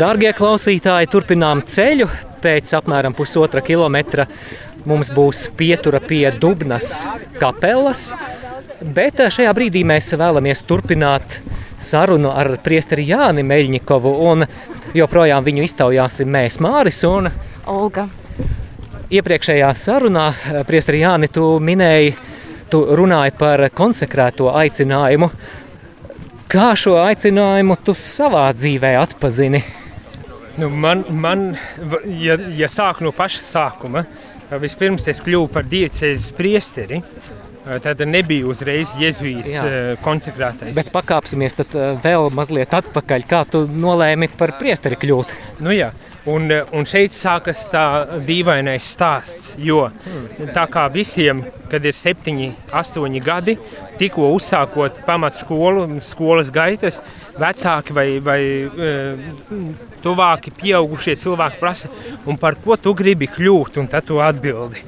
Darbie 0.00 0.32
klausītāji, 0.36 1.10
turpinām 1.12 1.62
ceļu. 1.66 2.08
Pēc 2.42 2.72
apmēram 2.78 3.14
pusotra 3.16 3.62
kilometra 3.64 4.26
mums 4.86 5.10
būs 5.14 5.48
pietura 5.56 6.00
pie 6.04 6.28
Dubnas 6.40 7.06
kapelas. 7.40 8.10
Bet 8.80 9.22
šajā 9.32 9.52
brīdī 9.56 9.82
mēs 9.88 10.12
vēlamies 10.18 10.62
turpināt 10.68 11.40
sarunu 11.78 12.30
ar 12.30 12.56
priesteri 12.64 13.06
Jāni 13.08 13.44
Meļņikovu. 13.46 14.12
Un 14.30 14.46
joprojām 14.96 15.44
viņu 15.46 15.64
iztaujāsim 15.66 16.30
mēs, 16.30 16.60
Māris 16.64 17.02
un 17.08 17.30
Olga. 17.66 18.06
Iepriekšējā 19.06 19.68
sarunā, 19.78 20.30
priesteri 20.66 21.04
Jāni, 21.04 21.30
tu 21.32 21.56
minēji, 21.62 22.16
tu 22.70 22.82
runāji 22.98 23.36
par 23.38 23.68
konsekrēto 23.74 24.50
aicinājumu. 24.54 25.30
Kā 26.46 26.68
šo 26.78 26.94
aicinājumu 27.02 27.74
tu 27.82 27.90
savā 27.98 28.44
dzīvē 28.54 28.92
atpazini? 29.00 29.64
Nu, 30.56 30.68
man, 30.70 31.02
man, 31.10 31.48
ja, 32.06 32.36
ja 32.54 32.68
sāk 32.70 33.02
no 33.02 33.10
paša 33.12 33.42
sākuma, 33.48 34.04
vispirms 34.62 35.08
es 35.10 35.20
kļuvu 35.26 35.50
par 35.52 35.66
diecēzes 35.66 36.30
priesteri. 36.38 37.02
Tad 37.82 37.98
nebija 38.06 38.46
uzreiz 38.46 38.92
jēzus 38.94 39.98
konsekrētais. 40.04 40.76
Bet 40.78 40.92
pakāpsimies 40.94 41.58
vēl 42.04 42.30
mazliet 42.30 42.76
atpakaļ. 42.78 43.26
Kā 43.26 43.42
tu 43.50 43.64
nolēmi 43.66 44.30
par 44.38 44.54
priesteri 44.60 44.94
kļūt? 45.02 45.34
Nu 45.66 45.74
jā, 45.74 45.90
un, 46.30 46.50
un 46.50 46.86
šeit 46.88 47.14
sākas 47.16 47.66
tā 47.72 47.84
dīvainais 48.26 48.90
stāsts. 48.94 49.54
Jo 49.58 49.88
tā 50.54 50.66
kā 50.72 50.86
visiem, 50.92 51.44
kad 51.70 51.84
ir 51.86 51.96
septiņi, 51.96 52.50
astoņi 52.76 53.22
gadi, 53.24 53.56
tikko 54.00 54.32
uzsākot 54.36 55.02
pamatskolu, 55.06 55.86
skolas 56.04 56.52
gaitas, 56.54 57.00
vecāki 57.38 57.96
vai, 57.96 58.08
vai 58.24 58.40
tuvāki 60.04 60.54
pieaugušie 60.60 61.16
cilvēki 61.22 61.62
prasa, 61.62 61.92
par 62.40 62.58
ko 62.62 62.78
tu 62.80 62.94
gribi 62.96 63.30
kļūt, 63.30 63.80
un 63.82 63.90
tad 63.90 64.08
tu 64.08 64.20
atbildi 64.22 64.84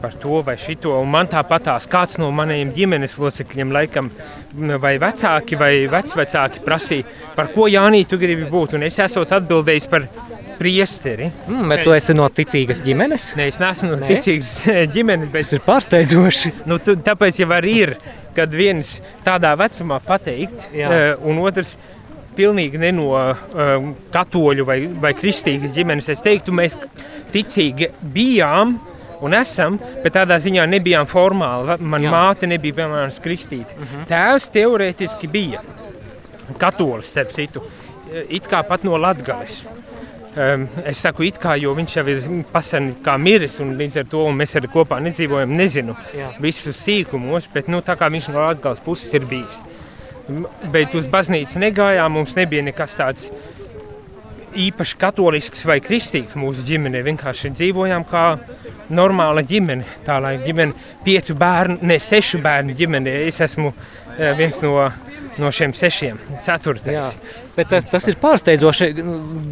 par 0.00 0.16
to 0.20 0.40
vai 0.46 0.56
šito. 0.60 0.94
Un 1.00 1.10
man 1.12 1.28
tāpatās 1.30 1.88
kāds 1.90 2.18
no 2.20 2.30
maniem 2.34 2.72
ģimenes 2.76 3.18
locekļiem, 3.20 3.72
laikam, 3.76 4.10
vai 4.82 4.96
vecāki 5.02 5.58
vai 5.60 5.72
vecvecāki 5.90 6.64
prasīja, 6.64 7.08
par 7.36 7.52
ko 7.54 7.68
Jānī 7.70 8.06
tu 8.08 8.18
gribi 8.20 8.48
būt. 8.50 8.78
Un 8.78 8.88
es 8.88 8.98
esmu 9.02 9.26
atbildējis 9.28 9.90
par 9.92 10.08
priesteri. 10.60 11.30
Mm, 11.48 11.68
bet 11.72 11.84
tu 11.86 11.94
esi 11.96 12.16
no 12.16 12.26
ticīgas 12.36 12.82
ģimenes? 12.84 13.30
Nē, 13.38 13.46
es 13.48 13.60
neesmu 13.62 13.94
no 13.94 14.00
Nē? 14.02 14.10
ticīgas 14.10 14.50
ģimenes. 14.94 15.30
Bet... 15.32 15.46
Tas 15.46 15.54
ir 15.56 15.62
pārsteidzoši. 15.64 16.52
Nu, 16.68 16.76
tu, 16.84 16.96
tāpēc 17.00 17.40
jau 17.40 17.48
arī 17.56 17.76
ir, 17.86 17.94
kad 18.36 18.52
viens 18.52 18.98
tādā 19.24 19.54
vecumā 19.58 20.00
pateikt, 20.04 20.68
Jā. 20.76 20.90
uh, 20.90 21.24
un 21.30 21.40
otrs 21.46 21.76
pilnīgi 22.36 22.78
ne 22.80 22.92
no 22.94 23.08
um, 23.16 23.90
katoļu 24.12 24.66
vai, 24.68 24.78
vai 25.02 25.14
kristīgas 25.16 25.74
ģimenes. 25.76 26.10
Es 26.12 26.22
teiktu, 26.24 26.54
mēs 26.56 26.76
ticīgi 27.34 27.90
bijām, 28.14 28.76
un 29.20 29.34
esam, 29.36 29.78
bet 30.04 30.14
tādā 30.16 30.38
ziņā 30.40 30.66
nebijām 30.70 31.08
formāli. 31.10 31.76
Mana 31.80 32.14
māte 32.14 32.48
nebija, 32.50 32.80
piemēram, 32.80 33.12
kristīta. 33.24 33.76
Uh 33.76 33.84
-huh. 33.84 34.06
Tēvs 34.08 34.50
teorētiski 34.54 35.28
bija 35.28 35.60
katolis, 36.58 37.10
starp 37.10 37.32
citu, 37.32 37.62
it 38.28 38.48
kā 38.50 38.62
pat 38.66 38.84
no 38.84 38.98
Latgales. 38.98 39.64
Um, 40.36 40.68
es 40.86 41.00
saku, 41.02 41.24
it 41.26 41.40
kā, 41.42 41.56
jo 41.58 41.72
viņš 41.74 41.96
jau 41.96 42.04
ir 42.06 42.20
pasen 42.52 42.92
kā 43.02 43.16
miris, 43.18 43.56
un 43.60 43.72
līdz 43.74 43.96
ar 43.98 44.04
to 44.12 44.28
mēs 44.30 44.54
arī 44.60 44.68
kopā 44.70 45.00
nedzīvojam, 45.02 45.56
nezinu 45.58 45.96
Jā. 46.14 46.28
visus 46.38 46.78
sīkumos, 46.84 47.48
bet 47.52 47.66
nu, 47.66 47.80
tā 47.82 47.96
kā 47.98 48.06
viņš 48.06 48.28
no 48.30 48.44
Latgales 48.44 48.80
puses 48.80 49.10
ir 49.18 49.26
bijis. 49.26 49.58
Bet 50.70 50.94
uz 50.94 51.08
baznīcu 51.10 51.58
negājām, 51.58 52.14
mums 52.14 52.36
nebija 52.38 52.62
nekas 52.62 52.94
tāds 52.94 53.32
īpaši 54.56 54.96
katolisks 55.00 55.62
vai 55.68 55.78
kristīgs 55.84 56.36
mūsu 56.38 56.64
ģimenē. 56.66 57.02
Vienkārši 57.06 57.52
dzīvojām 57.54 58.04
kā 58.08 58.24
normāla 58.92 59.44
ģimene. 59.46 59.86
Tā 60.06 60.18
lai 60.22 60.36
ģimene, 60.42 60.74
piecu 61.04 61.36
bērnu, 61.38 61.80
ne 61.86 61.98
sešu 62.02 62.40
bērnu 62.42 62.74
ģimene. 62.78 63.14
Es 63.28 63.40
esmu 63.44 63.72
eh, 63.72 64.32
viens 64.38 64.60
no, 64.64 64.74
no 65.40 65.52
šiem 65.54 65.74
sešiem, 65.76 66.18
ceturtais. 66.46 67.14
Jā, 67.14 67.40
bet 67.56 67.72
tas, 67.72 67.88
tas 67.90 68.10
ir 68.10 68.18
pārsteidzoši. 68.22 68.92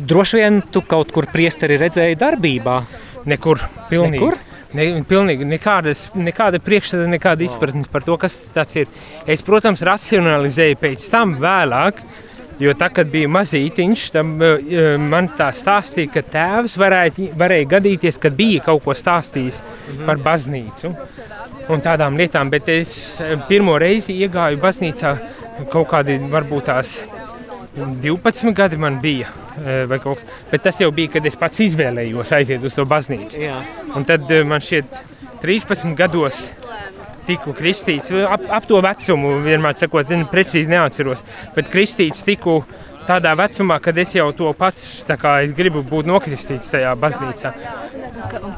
Droši 0.08 0.42
vien 0.42 0.62
tu 0.72 0.82
kaut 0.88 1.14
kur 1.14 1.30
priesteri 1.32 1.78
redzēji 1.80 2.18
darbībā. 2.18 2.82
Nekur, 3.28 3.62
pilnīgi. 3.90 4.22
Nekur? 4.22 4.44
Ne, 4.76 4.84
pilnīgi 5.08 5.46
nekādas, 5.48 6.10
nekāda 6.12 6.58
priekšstata, 6.60 7.06
nekāda 7.08 7.40
izpratne 7.46 7.86
par 7.88 8.04
to, 8.04 8.18
kas 8.20 8.34
tas 8.52 8.74
ir. 8.76 8.90
Es, 9.24 9.40
protams, 9.44 9.80
racionalizēju 9.86 10.76
pēc 10.82 11.06
tam 11.08 11.38
vēlāk, 11.40 12.02
uh, 12.02 12.24
Jo 12.58 12.72
tā, 12.74 12.88
kad 12.90 13.10
bija 13.10 13.28
mazītiņš, 13.30 14.04
tam, 14.14 14.32
uh, 14.42 14.94
man 14.98 15.30
tā 15.38 15.50
stāstīja, 15.54 16.10
ka 16.16 16.24
tēvs 16.32 16.74
varēja, 16.80 17.28
varēja 17.38 17.68
gadīties, 17.76 18.18
ka 18.18 18.32
bija 18.34 18.64
kaut 18.66 18.82
ko 18.84 18.96
stāstījis 18.98 19.60
-hmm. 19.62 20.06
par 20.06 20.18
baznīcu 20.24 20.94
un 21.68 21.84
tādām 21.84 22.16
lietām. 22.16 22.50
Bet 22.50 22.68
es 22.68 23.20
eh, 23.20 23.36
pirmo 23.48 23.78
reizi 23.78 24.16
iegāju 24.24 24.60
baznīcā 24.62 25.14
kaut 25.70 25.88
kādi, 25.90 26.18
varbūt 26.32 26.64
tās 26.70 27.04
12 27.76 28.54
gadi 28.54 28.76
man 28.76 29.00
bija. 29.00 29.28
Kaut, 30.02 30.22
bet 30.52 30.62
tas 30.62 30.76
jau 30.80 30.90
bija, 30.94 31.16
kad 31.16 31.26
es 31.26 31.36
pats 31.36 31.58
izvēlējos 31.60 32.32
aiziet 32.36 32.64
uz 32.64 32.74
to 32.74 32.84
baznīcu. 32.86 33.48
Un 33.98 34.04
tad 34.06 34.30
man 34.46 34.62
šķiet, 34.62 35.00
13 35.42 35.94
gados 35.98 36.38
tiku 37.28 37.54
kristīts. 37.56 38.12
Ap, 38.26 38.44
ap 38.58 38.68
to 38.68 38.80
vecumu, 38.84 39.38
vienmēr 39.44 39.76
sakot, 39.78 40.10
ne, 40.12 40.24
precīzi 40.30 40.72
neatceros. 40.72 41.24
Bet 41.56 41.70
kristīts 41.72 42.24
tiku 42.26 42.62
tādā 43.08 43.32
vecumā, 43.38 43.78
kad 43.80 43.96
es 44.00 44.12
jau 44.16 44.28
to 44.36 44.50
pats 44.56 44.84
gribu 45.56 45.84
būt 45.86 46.08
nokristīts 46.10 46.72
tajā 46.74 46.94
baznīcā. 47.00 47.54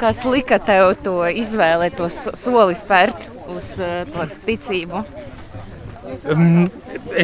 Kas 0.01 0.25
lika 0.27 0.59
tev 0.59 0.95
to 1.05 1.21
izvēlēt, 1.29 1.99
to 2.01 2.09
soli 2.11 2.79
spērt 2.79 3.29
uz 3.51 3.75
uh, 3.79 4.03
to 4.11 4.27
ticību? 4.47 5.05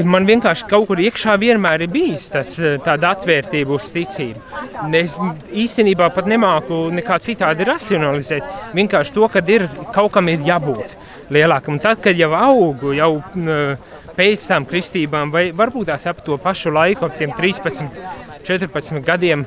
Man 0.07 0.27
vienkārši 0.29 0.67
kaut 0.71 0.87
kur 0.91 1.01
iekšā 1.01 1.37
vienmēr 1.41 1.87
ir 1.87 1.93
bijis 1.93 2.29
tas, 2.33 2.53
eh, 2.59 2.77
tāda 2.83 3.13
atvērtība 3.15 3.77
uz 3.77 3.89
ticību. 3.95 4.41
Es 4.99 5.17
īstenībā 5.65 6.09
pat 6.15 6.29
nemāku 6.31 6.87
nekā 6.95 7.19
citādi 7.23 7.67
racionalizēt. 7.69 8.47
Vienkārši 8.77 9.15
to, 9.15 9.29
ka 9.29 9.43
ir, 9.47 9.69
kaut 9.93 10.13
kam 10.13 10.29
ir 10.29 10.45
jābūt 10.47 10.97
lielākam. 11.31 11.81
Tad, 11.83 12.03
kad 12.03 12.17
jau 12.17 12.33
augu, 12.37 12.95
jau 12.97 13.23
pēc 14.17 14.47
tam 14.49 14.67
kristībām, 14.69 15.33
vai 15.33 15.51
varbūt 15.53 15.91
tās 15.93 16.07
ap 16.07 16.23
to 16.25 16.39
pašu 16.41 16.73
laiku, 16.73 17.07
ap 17.07 17.19
tiem 17.19 17.33
13, 17.37 17.91
14 18.47 19.03
gadiem, 19.05 19.45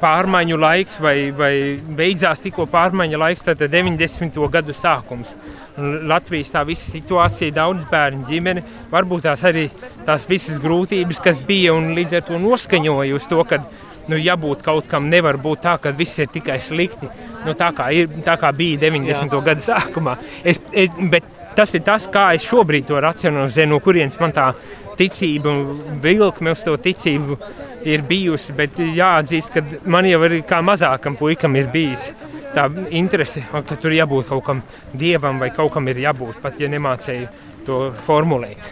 pārmaiņu 0.00 0.58
laiks, 0.58 0.98
vai, 1.02 1.16
vai 1.34 1.52
beidzās 1.98 2.42
tikko 2.44 2.68
pārmaiņu 2.70 3.20
laiks, 3.20 3.44
tad 3.48 3.64
90. 3.68 4.38
gadu 4.52 4.76
sākums. 4.76 5.34
Latvijas 5.78 6.52
tā 6.54 6.64
visa 6.66 6.90
situācija, 6.90 7.54
daudz 7.54 7.84
bērnu 7.90 8.26
ģimene, 8.28 8.64
varbūt 8.90 9.26
tās 9.28 9.44
arī 9.46 9.68
tās 10.06 10.26
visas 10.28 10.58
grūtības, 10.62 11.20
kas 11.22 11.42
bija 11.46 11.74
un 11.76 11.92
līdz 11.96 12.18
ar 12.18 12.26
to 12.28 12.40
noskaņoja 12.42 13.14
uz 13.14 13.28
to, 13.30 13.42
ka 13.48 13.60
nu, 14.08 14.18
jābūt 14.18 14.64
kaut 14.66 14.88
kam, 14.90 15.08
nevar 15.12 15.38
būt 15.40 15.64
tā, 15.66 15.76
ka 15.82 15.92
viss 15.96 16.18
ir 16.18 16.30
tikai 16.32 16.58
slikti. 16.62 17.08
Nu, 17.46 17.54
tā, 17.58 17.70
kā 17.76 17.90
ir, 17.94 18.08
tā 18.26 18.38
kā 18.40 18.52
bija 18.56 18.80
90. 18.88 19.34
Jā. 19.36 19.42
gada 19.50 19.64
sākumā. 19.64 20.16
Es, 20.42 20.60
es, 20.72 20.92
bet 21.12 21.26
tas 21.56 21.74
ir 21.74 21.84
tas, 21.86 22.08
kā 22.10 22.30
es 22.36 22.46
šobrīd 22.48 22.88
to 22.88 23.00
racionalizēju, 23.02 23.70
no 23.72 23.80
kurienes 23.84 24.18
man 24.20 24.34
tā 24.34 24.50
ticība 24.98 25.52
un 25.52 26.00
vilkme 26.02 26.54
uz 26.54 26.64
to 26.66 26.74
ticību 26.82 27.38
ir 27.86 28.04
bijusi. 28.08 28.54
Bet 28.58 28.80
jāatzīst, 28.80 29.54
ka 29.54 29.64
man 29.90 30.08
jau 30.08 30.22
ir 30.26 30.40
kā 30.48 30.62
mazākam 30.64 31.18
puikam 31.18 31.56
ir 31.58 31.70
bijis. 31.72 32.10
Tā 32.54 32.64
interese, 32.96 33.42
ka 33.52 33.76
tur 33.76 33.92
jābūt 33.92 34.28
kaut 34.30 34.44
kam 34.46 34.62
dievam 34.96 35.40
vai 35.42 35.50
kaut 35.54 35.74
kam 35.74 35.88
ir 35.90 36.00
jābūt, 36.00 36.40
pat 36.42 36.60
ja 36.60 36.70
nemācēju 36.72 37.28
to 37.66 37.80
formulēt. 38.06 38.62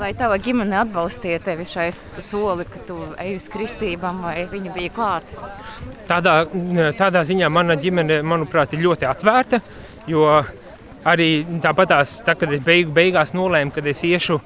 Vai 0.00 0.10
tava 0.18 0.38
ģimene 0.42 0.74
atbalstīja 0.80 1.38
tevi 1.44 1.66
šai 1.68 1.90
soli, 1.94 2.64
ka 2.66 2.80
tu 2.88 2.96
ej 3.22 3.36
uz 3.38 3.46
kristībām, 3.52 4.24
vai 4.24 4.48
viņi 4.50 4.72
bija 4.74 4.94
klāt? 4.96 5.36
Tādā, 6.08 6.40
tādā 6.98 7.22
ziņā 7.28 7.50
mana 7.52 7.76
ģimene, 7.78 8.18
manuprāt, 8.26 8.74
ir 8.74 8.82
ļoti 8.88 9.06
atvērta. 9.06 9.62
Jo 10.10 10.26
arī 11.06 11.28
tāpatās, 11.62 12.18
tā, 12.26 12.34
kad 12.38 12.50
es 12.50 12.62
beigu, 12.64 12.90
beigās 12.94 13.36
nolēmu, 13.38 13.74
ka 13.74 13.84
es 13.86 14.02
iešu 14.06 14.40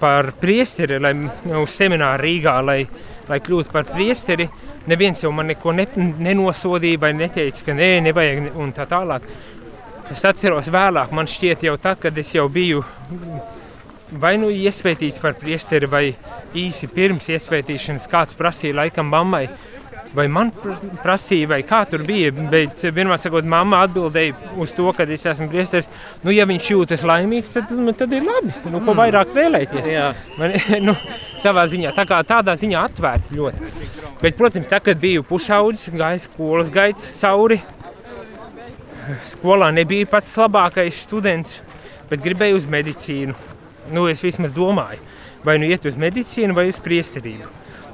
par 0.00 0.32
priesteri, 0.40 0.98
lai 1.02 1.12
uz 1.60 1.76
semināru 1.76 2.24
Rīgā, 2.24 2.56
lai, 2.64 2.80
lai 3.28 3.40
kļūtu 3.44 3.74
par 3.74 3.86
priesteri, 3.92 4.48
neviens 4.90 5.22
jau 5.22 5.32
man 5.34 5.50
neko 5.52 5.74
ne, 5.76 5.86
nenosodīja 5.96 7.00
vai 7.02 7.12
neteica, 7.16 7.66
ka 7.66 7.76
nē, 7.78 7.90
nevajag 8.08 8.58
un 8.58 8.72
tā 8.76 8.86
tālāk. 8.90 9.26
Es 10.12 10.24
atceros 10.28 10.68
vēlāk, 10.72 11.12
man 11.14 11.30
šķiet 11.30 11.66
jau 11.68 11.76
tad, 11.80 12.00
kad 12.02 12.18
es 12.18 12.34
jau 12.34 12.48
biju 12.52 12.82
vai 14.20 14.36
nu 14.36 14.50
iesvētīts 14.52 15.20
par 15.22 15.36
priesteri, 15.40 15.88
vai 15.88 16.04
īsi 16.58 16.88
pirms 16.92 17.30
iesvētīšanas 17.32 18.08
kāds 18.12 18.36
prasīja 18.36 18.76
laikam 18.82 19.08
mammai, 19.08 19.46
vai 20.14 20.26
man 20.28 20.50
prasīja, 21.02 21.48
vai 21.48 21.60
kā 21.66 21.82
tur 21.88 22.04
bija. 22.06 22.32
Bet 22.52 22.82
vienmēr 22.84 23.20
sakot, 23.22 23.46
mamma 23.48 23.82
atbildēja 23.86 24.54
uz 24.60 24.74
to, 24.76 24.88
ka 24.96 25.06
es 25.08 25.24
esmu 25.26 25.48
priesteris. 25.52 25.88
Nu, 26.24 26.32
ja 26.34 26.46
viņš 26.48 26.70
jūtas 26.74 27.04
laimīgs, 27.08 27.52
tad, 27.54 27.70
nu, 27.76 27.94
tad 27.96 28.12
ir 28.12 28.26
labi. 28.26 28.52
Nu, 28.68 28.80
ko 28.80 28.92
Mm. 28.92 28.98
vairāk 29.02 29.32
vēlēties? 29.36 29.88
Jā. 29.92 30.08
Man, 30.38 30.56
nu, 30.88 30.96
savā 31.42 31.64
ziņā, 31.72 31.94
tā 31.96 32.04
kā 32.08 32.20
tādā 32.28 32.56
ziņā 32.60 32.82
atvērta 32.90 33.34
ļoti. 33.38 33.70
Bet, 34.22 34.36
protams, 34.38 34.68
tā, 34.70 34.78
kad 34.84 35.00
biju 35.00 35.24
pusaudzis, 35.26 35.88
gāju 35.96 36.20
skolas 36.26 36.70
gaitas 36.70 37.08
cauri. 37.20 37.60
Skolā 39.26 39.72
nebija 39.74 40.06
pats 40.06 40.36
labākais 40.38 41.00
students, 41.02 41.56
bet 42.10 42.22
gribēju 42.22 42.60
uz 42.60 42.68
medicīnu. 42.70 43.34
Nu, 43.90 44.04
es 44.06 44.20
vismaz 44.22 44.52
domāju, 44.54 45.00
vai 45.42 45.56
nu 45.58 45.66
iet 45.66 45.88
uz 45.90 45.96
medicīnu 45.98 46.54
vai 46.54 46.68
uz 46.70 46.78
priesterību. 46.84 47.48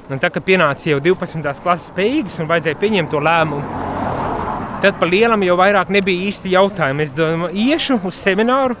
Un 0.09 0.17
tā 0.17 0.31
kā 0.33 0.41
pienāca 0.41 0.89
jau 0.89 0.97
12. 1.05 1.61
klases 1.61 1.91
beigas 1.93 2.39
un 2.41 2.47
vajadzēja 2.49 2.77
pieņemt 2.81 3.11
to 3.13 3.19
lēmumu, 3.21 3.61
tad 4.81 4.95
pa 4.97 5.05
lielam 5.05 5.43
jau 5.45 5.57
vairāk 5.59 5.91
nebija 5.93 6.31
īsti 6.31 6.55
jautājumu. 6.55 7.05
Es 7.05 7.13
domāju, 7.13 7.53
iešu 7.53 7.99
uz 8.09 8.17
semināru, 8.17 8.77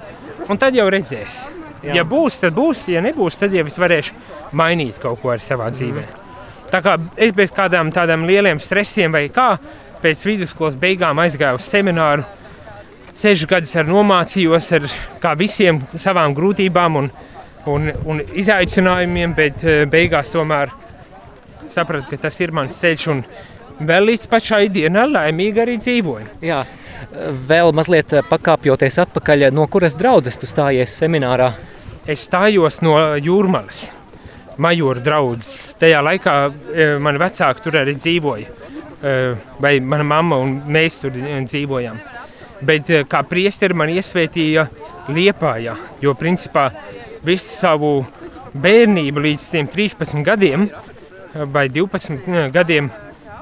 un 0.49 0.57
tad 0.57 0.77
jau 0.77 0.87
redzēs. 0.89 1.43
Jā. 1.83 1.99
Ja 1.99 2.03
būs, 2.07 2.39
tad 2.41 2.57
būs, 2.57 2.87
ja 2.89 3.03
nebūs, 3.05 3.37
tad 3.39 3.53
jau 3.55 3.67
es 3.69 3.77
varēšu 3.79 4.17
mainīt 4.57 4.97
kaut 4.99 5.21
ko 5.21 5.35
ar 5.35 5.43
savā 5.43 5.69
dzīvē. 5.71 6.07
Tā 6.73 6.81
kā 6.85 6.97
es 7.17 7.31
bez 7.37 7.53
kādām 7.55 7.93
tādām 7.93 8.25
lieliem 8.29 8.59
stresiem 8.61 9.13
vai 9.13 9.27
kā, 9.33 9.53
pēc 10.01 10.25
vidusskolas 10.25 10.77
beigām 10.81 11.21
aizgāju 11.21 11.61
uz 11.61 11.69
semināru. 11.69 12.25
Sešus 13.13 13.49
gadus 13.49 13.77
ar 13.77 13.87
nomācījos 13.89 14.73
ar 14.77 14.85
kā 15.21 15.37
visiem 15.37 15.81
savām 15.93 16.33
grūtībām 16.33 16.99
un, 17.03 17.09
un, 17.69 17.89
un 18.05 18.21
izaicinājumiem, 18.33 19.33
bet 19.37 19.65
eh, 19.65 19.81
beigās 19.89 20.31
tomēr 20.33 20.71
sapratu, 21.73 22.09
ka 22.11 22.17
tas 22.27 22.39
ir 22.41 22.53
mans 22.55 22.75
ceļš. 22.81 23.07
Un 23.13 23.23
vēl 23.87 24.11
līdz 24.11 24.27
pašai 24.31 24.67
dienai 24.73 25.07
laimīgi 25.09 25.63
arī 25.63 25.77
dzīvoju. 25.81 26.27
Jā. 26.45 26.63
Vēl 27.49 27.71
mazliet 27.75 28.11
pakāpjoties 28.29 28.99
atpakaļ, 29.05 29.49
no 29.55 29.65
kuras 29.71 29.95
draudzes 29.97 30.37
tu 30.39 30.49
stājies 30.49 30.97
seminārā? 30.99 31.53
Es 32.09 32.25
stājos 32.27 32.81
no 32.83 32.95
jūrmālas, 33.21 33.85
majora 34.59 35.03
draugs. 35.03 35.51
Tajā 35.79 36.01
laikā 36.03 36.35
e, 36.49 36.87
mani 36.99 37.21
vecāki 37.21 37.63
tur 37.63 37.79
arī 37.79 37.95
dzīvoja. 37.95 38.49
E, 38.99 39.13
vai 39.63 39.77
mana 39.79 40.07
mamma 40.07 40.39
un 40.43 40.57
mēs 40.67 40.99
tur 41.03 41.15
e, 41.15 41.37
dzīvojām. 41.47 41.99
Bet 42.67 42.91
kā 43.07 43.23
priesteri 43.23 43.77
man 43.77 43.91
iesvētīja 43.93 44.65
Liepājā, 45.09 45.77
jo 46.03 46.11
principā 46.19 46.67
visu 47.25 47.55
savu 47.61 47.93
bērnību 48.53 49.23
līdz 49.23 49.45
tiem 49.53 49.69
13 49.71 50.23
gadiem 50.25 50.67
vai 51.33 51.67
12 51.69 52.49
gadiem 52.53 52.89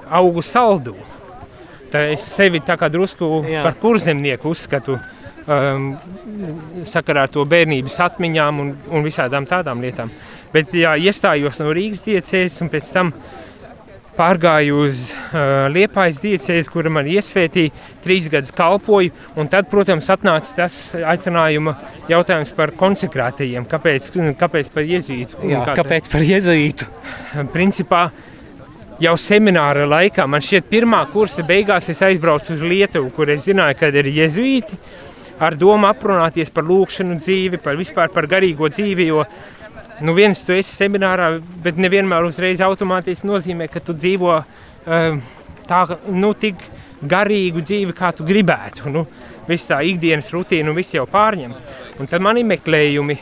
augu 0.10 0.44
saldū. 0.44 0.96
Tā 1.92 2.04
es 2.12 2.24
sevi 2.36 2.60
tā 2.66 2.76
kā 2.80 2.90
drusku 2.92 3.44
Jā. 3.48 3.64
par 3.64 3.78
kurzemnieku 3.80 4.52
uzskatu. 4.52 4.98
Um, 5.48 5.94
sakarā 6.84 7.22
ar 7.24 7.32
to 7.32 7.46
bērnības 7.48 7.94
atmiņām 8.04 8.58
un, 8.60 8.74
un 8.92 9.06
visādām 9.06 9.46
tādām 9.48 9.80
lietām. 9.80 10.12
Bet 10.52 10.74
jā, 10.76 10.92
iestājos 11.00 11.62
no 11.62 11.72
Rīgas 11.72 12.04
diecēs 12.04 12.58
un 12.66 12.72
pēc 12.74 12.90
tam 12.92 13.14
pārgāju 14.18 14.80
uz 14.88 15.02
uh, 15.12 15.68
Liepājas 15.72 16.22
diecēs, 16.24 16.70
kura 16.74 16.92
man 16.94 17.08
iesvētīja, 17.10 17.74
trīs 18.04 18.30
gadus 18.34 18.54
kalpoju. 18.56 19.14
Tad, 19.52 19.70
protams, 19.72 20.10
atnāca 20.14 20.56
tas 20.58 20.80
aicinājuma 20.98 21.76
jautājums 22.12 22.54
par 22.58 22.74
konsekrētajiem. 22.80 23.68
Kāpēc, 23.70 24.10
kāpēc 24.40 24.72
par 24.74 24.88
jezītu? 24.88 25.40
Jā, 25.48 25.64
kā 25.68 25.78
kāpēc 25.82 26.10
par 26.14 26.26
jēzuītu? 26.26 26.90
principā 27.54 28.08
jau 29.04 29.14
semināra 29.22 29.86
laikā, 29.90 30.26
man 30.30 30.44
šķiet, 30.44 30.70
pirmā 30.72 31.04
kursa 31.14 31.46
beigās 31.48 31.90
es 31.94 32.02
aizbraucu 32.06 32.56
uz 32.56 32.64
Lietuvu, 32.66 33.12
kur 33.16 33.30
es 33.34 33.46
zināju, 33.46 33.78
ka 33.80 33.92
ir 33.94 34.10
jezuīti, 34.16 34.80
ar 35.40 35.58
domu 35.58 35.90
aprunāties 35.90 36.50
par 36.54 36.66
lūkšanu 36.66 37.20
dzīvi, 37.22 37.62
par 37.62 37.78
vispār 37.78 38.10
par 38.14 38.28
garīgo 38.30 38.70
dzīvi. 38.74 39.08
Jo, 39.12 39.26
nu, 40.02 40.14
viens 40.18 40.44
tu 40.46 40.54
esi 40.56 40.76
seminārā, 40.76 41.32
bet 41.64 41.80
nevienmēr 41.82 42.28
uzreiz 42.28 42.62
automātiski 42.64 43.28
nozīmē, 43.28 43.70
ka 43.72 43.82
tu 43.84 43.96
dzīvo 43.98 44.34
um, 44.38 45.22
tā, 45.68 45.82
nu, 46.14 46.34
tik 46.38 46.62
garīgu 47.02 47.64
dzīvi, 47.66 47.96
kā 47.98 48.12
tu 48.16 48.26
gribētu. 48.28 48.92
Nu, 48.94 49.06
viss 49.48 49.70
tā 49.70 49.80
ikdienas 49.86 50.30
rutīna, 50.34 50.70
nu, 50.70 50.76
viss 50.78 50.96
jau 50.96 51.06
pārņem. 51.10 51.56
Un 51.98 52.10
tad 52.10 52.22
man 52.22 52.38
ir 52.38 52.46
meklējumi 52.50 53.18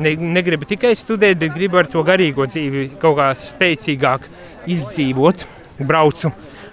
ne, 0.00 0.14
negribu 0.36 0.68
tikai 0.68 0.92
studēt, 0.98 1.38
bet 1.40 1.54
gribu 1.56 1.80
ar 1.80 1.88
to 1.90 2.02
garīgo 2.06 2.46
dzīvi 2.48 2.90
kaut 3.00 3.18
kā 3.20 3.30
spēcīgāk 3.38 4.28
izdzīvot. 4.70 5.46
Braucu, 5.80 6.28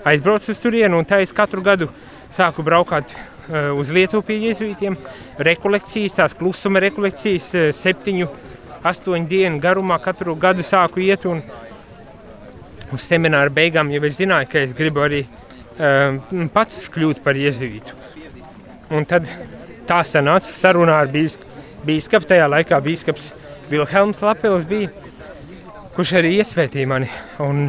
aizbraucu 0.08 0.52
uz 0.52 0.60
turieni, 0.60 0.98
un 0.98 1.08
tā 1.08 1.22
es 1.24 1.32
katru 1.36 1.62
gadu 1.64 1.88
sāku 2.36 2.66
braukt 2.66 3.14
uh, 3.14 3.72
uz 3.80 3.88
Lietuvu 3.94 4.26
pie 4.28 4.36
jēzuītiem. 4.42 4.98
Rekolekcijas, 5.48 6.18
tās 6.18 6.36
klusuma 6.36 6.82
rekolekcijas, 6.84 7.48
uh, 7.56 7.70
septiņu, 7.76 8.28
astoņu 8.90 9.30
dienu 9.30 9.62
garumā 9.64 10.00
katru 10.04 10.36
gadu 10.40 10.66
sāku 10.66 11.04
iet. 11.06 11.26
Un 11.30 11.44
uz 12.94 13.04
semināra 13.04 13.54
beigām 13.54 13.92
jau 13.92 14.04
es 14.08 14.18
zināju, 14.22 14.52
ka 14.52 14.64
es 14.64 14.74
gribu 14.78 15.04
arī 15.06 15.26
uh, 15.26 16.48
pats 16.54 16.88
kļūt 16.94 17.24
par 17.26 17.40
jēzuītu. 17.40 18.00
Un 18.96 19.06
tad 19.08 19.28
tā 19.88 20.00
sanāca 20.08 20.52
sarunā 20.52 21.02
ar 21.04 21.12
bīskapu 21.12 21.56
bīskaps, 21.88 22.28
tajā 22.28 22.48
laikā 22.52 22.80
bīskaps 22.84 23.32
Vilhelms 23.72 24.22
Lapels 24.24 24.66
bija, 24.68 24.92
kurš 25.96 26.16
arī 26.20 26.38
iesvētīja 26.42 26.90
mani. 26.90 27.10
Un, 27.44 27.68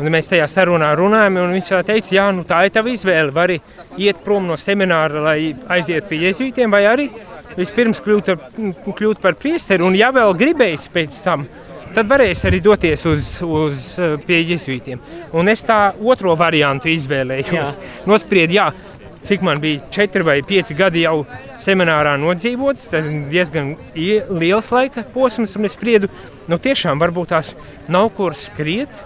un 0.00 0.12
mēs 0.12 0.30
tajā 0.32 0.46
sarunā 0.50 0.90
runājām, 0.98 1.38
un 1.42 1.54
viņš 1.56 1.72
teica, 1.88 2.14
jā, 2.16 2.26
nu 2.34 2.44
tā 2.48 2.64
ir 2.66 2.74
tava 2.74 2.92
izvēle. 2.92 3.34
Vari 3.36 3.60
iet 4.00 4.22
prom 4.24 4.48
no 4.50 4.58
semināra, 4.60 5.22
lai 5.30 5.52
aizietu 5.76 6.10
pie 6.10 6.24
jēzuītiem, 6.26 6.72
vai 6.72 6.84
arī 6.88 7.10
vispirms 7.56 8.02
kļūt, 8.04 8.30
ar, 8.34 8.38
kļūt 8.86 9.20
par 9.22 9.36
priesteri, 9.40 9.84
un 9.86 9.96
ja 9.98 10.10
vēl 10.14 10.34
gribēs 10.38 10.86
pēc 10.92 11.18
tam, 11.24 11.46
tad 11.94 12.10
varēs 12.10 12.44
arī 12.46 12.60
doties 12.62 13.04
uz, 13.10 13.28
uz 13.42 13.84
eh, 13.98 14.16
pie 14.26 14.40
jēzuītiem. 14.44 15.02
Un 15.38 15.50
es 15.50 15.64
tā 15.66 15.80
otro 16.00 16.36
variantu 16.38 16.90
izvēlējos. 16.92 17.54
Jā. 17.56 17.66
Nospriedu, 18.06 18.58
jā, 18.60 18.68
cik 19.26 19.42
man 19.44 19.60
bija 19.60 19.82
četri 19.92 20.24
vai 20.24 20.40
pieci 20.46 20.76
gadi 20.78 21.04
jau 21.04 21.24
seminārā 21.60 22.14
nodzīvots, 22.20 22.88
ir 22.96 23.10
diezgan 23.32 23.74
ie- 23.94 24.22
liels 24.30 24.70
laika 24.72 25.04
posms, 25.14 25.56
un 25.58 25.68
es 25.68 25.76
spriedu, 25.76 26.08
nu 26.48 26.58
tiešām 26.58 27.02
varbūt 27.02 27.34
tās 27.34 27.54
nav 27.88 28.08
kur 28.16 28.36
skriet, 28.38 29.02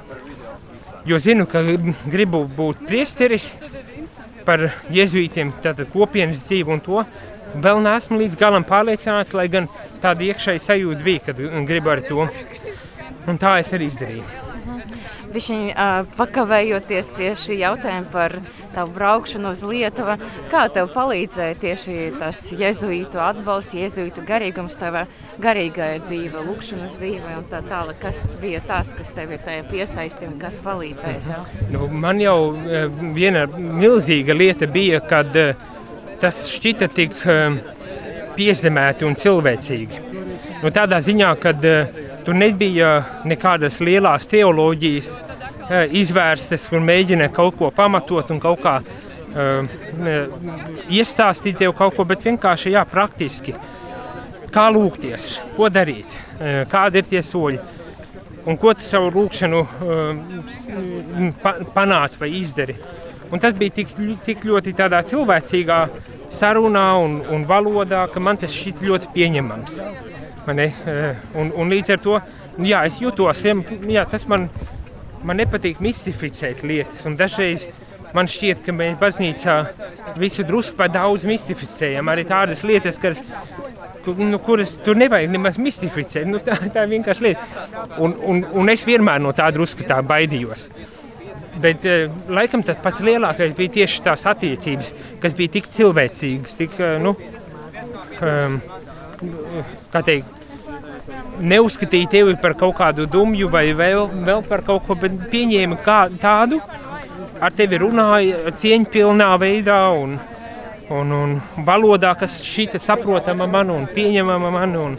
jo 1.09 1.19
zinu, 1.19 1.49
ka 1.51 1.65
gribu 2.11 2.45
būt 2.57 2.87
priesteris 2.87 3.55
par 4.45 4.69
jezuītiem, 4.93 5.53
tātad 5.65 5.89
kopienas 5.93 6.45
dzīvi 6.47 6.73
un 6.77 6.83
to. 6.85 7.05
Vēl 7.55 7.83
neesmu 7.85 8.19
līdz 8.23 8.39
galam 8.41 8.67
pārliecināts, 8.67 9.35
lai 9.37 9.47
gan 9.53 9.69
tāda 10.03 10.27
iekšēja 10.31 10.65
sajūta 10.65 11.07
bija, 11.07 11.27
kad 11.29 11.45
gribu 11.69 11.95
ar 11.95 12.03
to. 12.07 12.27
Un 13.31 13.39
tā 13.41 13.59
es 13.63 13.71
arī 13.73 13.89
izdarīju. 13.89 14.27
Viņa 15.35 15.73
uh, 15.75 16.07
pakavējoties 16.15 17.09
pie 17.17 17.33
šī 17.39 17.57
jautājuma 17.59 18.07
par 18.13 18.37
tavu 18.75 18.93
braukšanu 18.95 19.51
uz 19.55 19.65
Lietuvu, 19.67 20.15
kā 20.53 20.63
tev 20.75 20.93
palīdzēja 20.95 21.57
tieši 21.59 21.97
tas 22.21 22.45
jēzuītu 22.55 23.19
atbalsts, 23.23 23.75
jēzuītu 23.75 24.23
garīgums, 24.29 24.79
tava 24.79 25.07
garīgajā 25.43 26.05
dzīve, 26.07 26.45
lūkšanas 26.47 26.95
dzīve 27.01 27.35
un 27.41 27.49
tā 27.51 27.65
tālāk. 27.67 27.99
Kas 28.05 28.23
bija 28.43 28.63
tas, 28.69 28.93
kas 28.95 29.11
tev 29.17 29.35
ir 29.35 29.43
tajā 29.43 29.67
piesaistīja 29.73 30.31
un 30.31 30.39
kas 30.43 30.61
palīdzēja 30.63 31.23
tev? 31.27 31.53
Nu, 31.75 31.89
man 31.91 32.23
jau 32.23 32.39
eh, 32.55 32.87
viena 33.17 33.47
milzīga 33.51 34.39
lieta 34.39 34.71
bija, 34.71 35.03
kad 35.03 35.35
eh, 35.41 35.55
tas 36.25 36.41
šķita 36.49 36.91
tik 36.97 37.21
eh, 37.29 37.61
piezemēti 38.37 39.07
un 39.07 39.17
cilvēcīgi. 39.19 40.03
Nu, 40.65 40.71
tādā 40.73 40.99
ziņā, 41.05 41.31
ka 41.43 41.53
tur 42.25 42.37
nebija 42.39 42.91
nekādas 43.29 43.81
lielas 43.85 44.25
teoloģijas 44.31 45.11
eh, 45.19 45.93
izvērstas, 46.01 46.69
kur 46.73 46.81
mēģina 46.85 47.29
kaut 47.35 47.59
ko 47.61 47.71
pamatot 47.75 48.33
un 48.33 48.41
kaut 48.43 48.63
kā 48.65 48.79
eh, 48.81 50.25
iestāstīt 50.89 51.61
tev 51.61 51.77
kaut 51.77 51.97
ko, 51.99 52.07
bet 52.09 52.25
vienkārši 52.25 52.75
jā, 52.77 52.85
praktiski. 52.89 53.57
Kā 54.55 54.69
lūgties, 54.71 55.29
ko 55.57 55.69
darīt, 55.69 56.19
eh, 56.39 56.63
kādi 56.71 57.03
ir 57.03 57.11
tie 57.13 57.25
soļi. 57.27 57.63
Un 58.45 58.59
ko 58.61 58.75
tu 58.77 58.85
savu 58.85 59.09
lūgšanu 59.09 59.61
pa, 61.41 61.55
panāc 61.73 62.19
vai 62.21 62.29
izdari. 62.37 62.75
Un 63.35 63.43
tas 63.43 63.55
bija 63.59 63.75
tik, 63.81 63.89
tik 64.23 64.45
ļoti 64.47 64.77
tādā 64.79 65.01
cilvēcīgā 65.11 65.79
sarunā 66.31 66.87
un, 67.03 67.17
un 67.35 67.43
valodā, 67.49 68.05
ka 68.13 68.23
man 68.23 68.39
tas 68.39 68.55
šķiet 68.55 68.83
ļoti 68.87 69.11
pieņemams. 69.17 69.81
Man 70.47 70.61
ne, 70.61 70.69
uh, 70.71 71.25
un, 71.41 71.51
un 71.59 71.73
līdz 71.73 71.97
ar 71.97 72.03
to 72.05 72.21
jā, 72.63 72.85
es 72.87 73.01
jūtos, 73.03 73.41
jā, 73.43 74.05
tas 74.11 74.29
man, 74.31 74.47
man 75.27 75.41
nepatīk 75.41 75.83
mistificēt 75.83 76.63
lietas. 76.63 77.03
Dažreiz 77.19 77.67
man 78.15 78.31
šķiet, 78.31 78.63
ka 78.63 78.75
mēs 78.77 78.99
baznīcā 79.01 79.59
visu 80.21 80.47
drusku 80.47 80.79
par 80.79 80.93
daudz 80.95 81.27
mistificējam. 81.27 82.13
Arī 82.13 82.27
tādas 82.29 82.63
lietas, 82.63 83.01
kas 83.03 83.19
nu, 84.07 84.39
kuras 84.39 84.77
tur 84.85 84.99
nevajag 85.01 85.33
nemaz 85.33 85.59
mistificēt. 85.59 86.29
Nu, 86.29 86.39
tā, 86.45 86.61
tā 86.71 86.85
ir 86.87 86.93
vienkārši 86.95 87.27
lieta. 87.31 87.49
Un, 87.99 88.15
un, 88.23 88.45
un 88.63 88.73
es 88.73 88.85
vienmēr 88.87 89.23
no 89.25 89.35
tā 89.35 89.51
drusku 89.55 89.87
tā 89.89 89.99
baidījos. 90.07 90.69
Bet 91.63 91.85
eh, 91.87 92.09
laikam 92.29 92.65
tas 92.67 92.79
pats 92.83 93.03
lielākais 93.05 93.55
bija 93.57 93.77
tieši 93.79 94.03
tās 94.07 94.25
attiecības, 94.27 94.93
kas 95.23 95.37
bija 95.39 95.55
tik 95.59 95.69
cilvēcīgas, 95.75 96.57
tik, 96.59 96.79
eh, 96.83 96.97
nu, 97.03 97.15
um, 98.21 98.59
teikt, 99.95 100.43
neuzskatīja 101.45 102.11
tevi 102.11 102.35
par 102.41 102.57
kaut 102.59 102.77
kādu 102.79 103.07
dumju 103.11 103.49
vai 103.53 103.69
vēl, 103.77 104.09
vēl 104.27 104.45
par 104.49 104.65
kaut 104.67 104.87
ko, 104.87 104.99
bet 104.99 105.17
pieņēma 105.33 105.79
kā 105.85 105.99
tādu, 106.21 106.61
ar 107.41 107.55
tevi 107.55 107.81
runāja 107.83 108.55
cieņpilnā 108.59 109.31
veidā 109.41 109.81
un, 109.95 110.19
un, 110.91 111.17
un 111.21 111.37
valodā, 111.67 112.15
kas 112.19 112.41
šita 112.45 112.81
saprotama 112.83 113.49
man 113.51 113.73
un 113.75 113.89
pieņemama 113.95 114.55
man. 114.55 114.79
Un, 114.85 114.97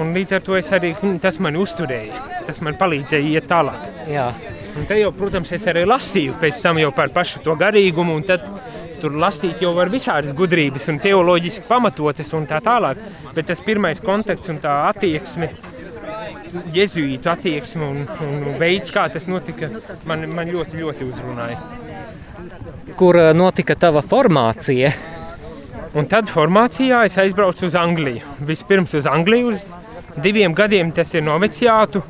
un 0.00 0.12
līdz 0.16 0.38
ar 0.38 0.44
to 0.44 0.56
es 0.58 0.72
arī, 0.76 0.94
tas 1.22 1.40
man 1.42 1.56
uzturēja, 1.60 2.22
tas 2.46 2.60
man 2.64 2.76
palīdzēja 2.80 3.36
iet 3.36 3.50
tālāk. 3.50 3.90
Jā. 4.12 4.30
Un 4.76 4.84
te 4.88 4.98
jau, 5.00 5.12
protams, 5.16 5.52
es 5.56 5.64
arī 5.70 5.86
lasīju 5.88 6.36
pēc 6.40 6.58
tam 6.62 6.80
jau 6.82 6.90
par 6.94 7.12
pašu 7.14 7.40
to 7.44 7.54
garīgumu, 7.58 8.16
un 8.18 8.26
tad 8.28 8.44
tur 9.00 9.16
lasīt 9.20 9.62
jau 9.64 9.72
var 9.76 9.90
visādas 9.92 10.34
gudrības 10.36 10.88
un 10.92 11.00
teoloģiski 11.00 11.64
pamatotas 11.68 12.32
un 12.36 12.46
tā 12.48 12.60
tālāk. 12.64 13.00
Bet 13.36 13.48
tas 13.50 13.62
pirmais 13.64 14.02
konteksts 14.04 14.52
un 14.52 14.60
tā 14.62 14.74
attieksme, 14.90 15.50
jezuītu 16.76 17.30
attieksme 17.32 17.88
un, 17.88 18.04
un 18.26 18.56
veids, 18.60 18.92
kā 18.94 19.06
tas 19.12 19.28
notika, 19.30 19.70
man, 20.08 20.26
man 20.32 20.52
ļoti, 20.52 20.80
ļoti 20.82 21.08
uzrunāja. 21.08 21.60
Kur 22.96 23.18
eh, 23.20 23.32
notika 23.36 23.76
tava 23.80 24.02
formācija? 24.04 24.92
Un 25.96 26.08
tad 26.10 26.28
formācijā 26.28 27.06
es 27.08 27.16
aizbraucu 27.20 27.70
uz 27.70 27.76
Angliju. 27.78 28.36
Vispirms 28.48 28.92
uz 28.98 29.06
Angliju 29.08 29.54
uz 29.54 29.64
diviem 30.22 30.54
gadiem 30.56 30.92
tas 30.92 31.14
ir 31.14 31.24
noveciātu. 31.24 32.02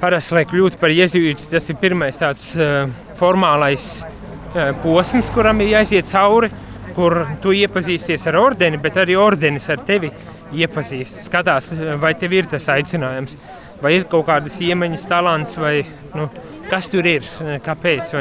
Parasti, 0.00 0.32
lai 0.32 0.46
kļūtu 0.48 0.78
par 0.80 0.92
jezuītu, 0.94 1.44
tas 1.50 1.66
ir 1.68 1.76
pirmais 1.76 2.16
tāds 2.16 2.46
uh, 2.56 2.88
formālais 3.18 3.82
uh, 4.00 4.70
posms, 4.80 5.28
kuram 5.34 5.60
ir 5.60 5.74
jāiziet 5.74 6.08
cauri, 6.08 6.48
kur 6.96 7.18
tu 7.44 7.52
iepazīsties 7.52 8.24
ar 8.30 8.38
ordeni, 8.40 8.80
bet 8.80 8.96
arī 9.02 9.18
ordenis 9.20 9.68
ar 9.68 9.82
tevi 9.84 10.08
iepazīst. 10.56 11.26
Skatās, 11.28 11.68
vai 12.00 12.14
tev 12.18 12.32
ir 12.38 12.48
tas 12.48 12.70
aicinājums, 12.72 13.36
vai 13.82 13.92
ir 13.98 14.08
kaut 14.08 14.24
kādas 14.30 14.56
iemaņas, 14.64 15.04
talants, 15.10 15.58
vai 15.60 15.82
nu, 16.16 16.30
kas 16.70 16.88
tur 16.90 17.06
ir, 17.06 17.28
kāpēc. 17.64 18.16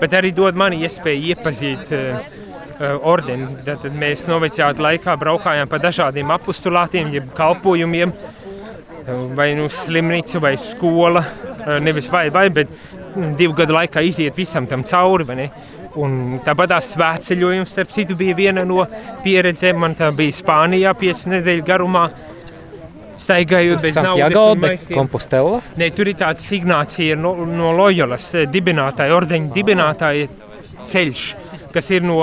Bet 0.00 0.14
arī 0.16 0.34
dod 0.36 0.56
man 0.56 0.76
iespēju 0.76 1.32
iepazīt 1.32 1.90
ordeni. 2.80 3.48
Tad 3.66 3.88
mēs 3.96 4.26
novecātu 4.30 4.84
laikā 4.84 5.16
braukājām 5.20 5.68
pa 5.68 5.80
dažādiem 5.82 6.30
apustulātiem, 6.36 7.10
jeb 7.16 7.32
kalpojumiem, 7.36 8.14
vai 9.36 9.52
nu 9.58 9.68
slimnīca, 9.72 10.40
vai 10.42 10.54
skola, 10.60 11.22
nevis 11.82 12.08
vai, 12.12 12.28
vai, 12.34 12.48
bet 12.54 12.70
divu 13.38 13.54
gadu 13.58 13.76
laikā 13.76 14.02
iziet 14.06 14.36
visam 14.38 14.66
tam 14.70 14.84
cauri. 14.86 15.26
Tāpat 16.46 16.70
tās 16.70 16.92
svētceļojums, 16.94 17.70
starp 17.74 17.94
citu, 17.94 18.14
bija 18.18 18.36
viena 18.38 18.64
no 18.66 18.84
pieredzēm. 19.24 19.80
Man 19.82 19.96
tā 19.98 20.12
bija 20.14 20.36
Spānijā 20.38 20.94
piecu 20.98 21.32
nedēļu 21.34 21.66
garumā. 21.66 22.04
Staigājot 23.20 23.82
bez 23.84 23.98
naudas, 24.00 24.86
Kompostela. 24.88 25.58
Ne, 25.76 25.90
tur 25.92 26.08
ir 26.08 26.16
tāds 26.16 26.46
Ignācija 26.56 27.18
no, 27.20 27.34
no 27.44 27.74
Loyolas 27.76 28.30
dibinātāja, 28.48 29.12
ordeņa 29.18 29.52
dibinātāja 29.52 30.30
ceļš, 30.88 31.26
kas 31.74 31.90
ir 31.92 32.06
no 32.06 32.22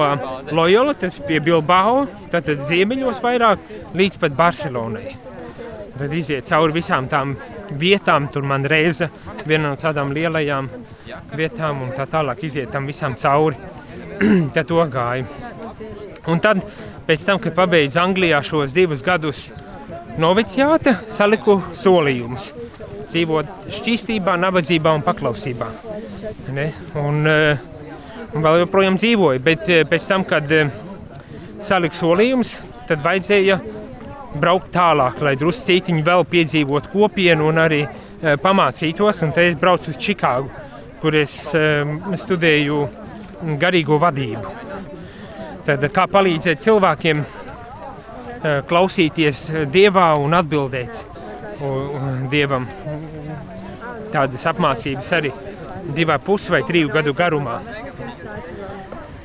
Loyola, 0.49 0.97
tas 0.97 1.21
pie 1.27 1.37
Bilbao, 1.43 2.07
tātad 2.33 2.65
ziemeļos 2.71 3.21
vairāk, 3.21 3.61
līdz 3.93 4.19
pat 4.23 4.37
Barcelonai. 4.41 5.26
Tad 5.97 6.13
iziet 6.13 6.45
cauri 6.49 6.75
visām 6.77 7.07
tām 7.09 7.33
vietām, 7.79 8.27
tur 8.33 8.45
man 8.45 8.65
reize 8.65 9.09
viena 9.45 9.71
no 9.71 9.77
tādām 9.81 10.13
lielajām 10.13 10.69
vietām, 11.33 11.81
un 11.85 11.93
tā 11.95 12.05
tālāk 12.09 12.43
iziet 12.45 12.71
tam 12.71 12.85
visam 12.89 13.15
cauri. 13.17 13.57
tad 14.55 14.67
to 14.67 14.81
gāju. 14.91 15.25
Un 16.27 16.41
tad, 16.43 16.61
pēc 17.07 17.25
tam, 17.27 17.39
kad 17.41 17.55
pabeidzu 17.57 18.01
Anglijā 18.01 18.39
šos 18.45 18.73
divus 18.75 19.03
gadus 19.05 19.47
noviciāta, 20.19 20.97
saliku 21.11 21.59
solījumus. 21.77 22.51
Dzīvot 23.07 23.69
šķīstībā, 23.71 24.35
nabadzībā 24.41 24.91
un 24.97 25.05
paklausībā. 25.05 25.69
Ne? 26.55 26.67
Un, 26.99 27.21
un 27.27 28.47
vēl 28.47 28.63
joprojām 28.65 28.97
dzīvoju, 28.99 29.43
bet 29.45 29.69
pēc 29.89 30.09
tam, 30.09 30.25
kad 30.27 30.51
saliku 31.63 31.95
solījumus, 31.97 32.57
tad 32.89 33.03
vajadzēja 33.05 33.61
braukt 34.39 34.71
tālāk, 34.73 35.21
lai 35.23 35.35
drusku 35.39 35.79
vēl 36.05 36.25
piedzīvotu 36.29 36.91
kopienu 36.93 37.47
un 37.49 37.57
arī 37.61 37.81
e, 37.83 38.35
pamācītos. 38.41 39.23
Un 39.25 39.33
te 39.35 39.47
es 39.49 39.57
braucu 39.59 39.91
uz 39.91 39.97
Čikāgu, 39.97 40.49
kur 41.01 41.15
es 41.15 41.33
e, 41.55 41.83
studēju 42.17 42.87
garīgo 43.59 43.99
vadību. 44.01 44.53
Tad, 45.67 45.83
kā 45.91 46.07
palīdzēt 46.07 46.63
cilvēkiem 46.63 47.23
e, 47.23 47.27
klausīties 48.69 49.43
dievā 49.73 50.13
un 50.21 50.37
atbildēt 50.37 51.03
dievam. 52.31 52.67
Tādas 54.13 54.45
apmācības 54.47 55.11
arī 55.17 55.31
divā 55.97 56.19
pusē 56.21 56.57
vai 56.57 56.63
triju 56.67 56.91
gadu 56.93 57.13
garumā. 57.17 57.59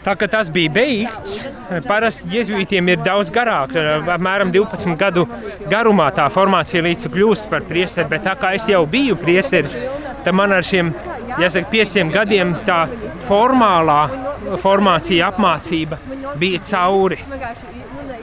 Tā 0.03 0.17
kā 0.19 0.27
tas 0.27 0.49
bija 0.51 0.71
beigts, 0.75 1.45
parasti 1.87 2.31
jezuītiem 2.35 2.89
ir 2.91 3.03
daudz 3.07 3.31
garāk, 3.35 3.77
apmēram 4.11 4.51
12 4.55 4.97
gadu 4.99 5.29
garumā 5.71 6.09
tā 6.17 6.27
formācija 6.33 6.83
līdz 6.83 7.07
kļūst 7.13 7.47
par 7.53 7.63
priesteri. 7.69 8.11
Bet 8.11 8.27
tā 8.27 8.35
kā 8.41 8.51
es 8.59 8.67
jau 8.71 8.83
biju 8.91 9.19
priesteris, 9.21 9.77
tad 10.25 10.35
man 10.35 10.55
ar 10.57 10.67
šiem 10.67 10.91
jāsaka, 11.39 11.71
pieciem 11.71 12.11
gadiem 12.13 12.57
tā 12.67 12.85
formālā 13.29 14.01
formācija, 14.63 15.31
apmācība 15.31 16.01
bija 16.41 16.63
cauri. 16.73 17.21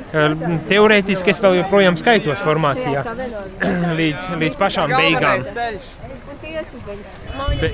Teorētiski 0.10 1.32
es 1.32 1.40
vēl 1.44 1.60
joprojām 1.60 1.98
skaitos 2.00 2.42
formācijā 2.42 3.04
līdz, 4.00 4.30
līdz 4.42 4.60
pašām 4.60 4.96
beigām. 4.98 5.44
Be, 7.60 7.70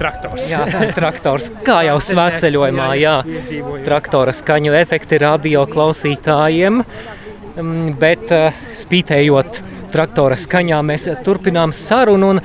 traktors. 0.00 0.46
jā, 0.48 0.64
traktors. 0.98 1.49
Kā 1.70 1.84
jau 1.86 2.00
svētceļojumā, 2.02 2.86
jā, 2.98 3.12
traktora 3.86 4.32
skaņu 4.34 4.72
efekti 4.74 5.20
radio 5.22 5.60
klausītājiem. 5.70 6.80
Mm, 7.60 7.92
bet 8.00 8.32
eh, 8.34 8.56
spītējot 8.74 9.60
traktora 9.92 10.34
skaņā, 10.34 10.80
mēs 10.82 11.06
turpinām 11.22 11.70
sarunu. 11.70 12.32
Un, 12.34 12.40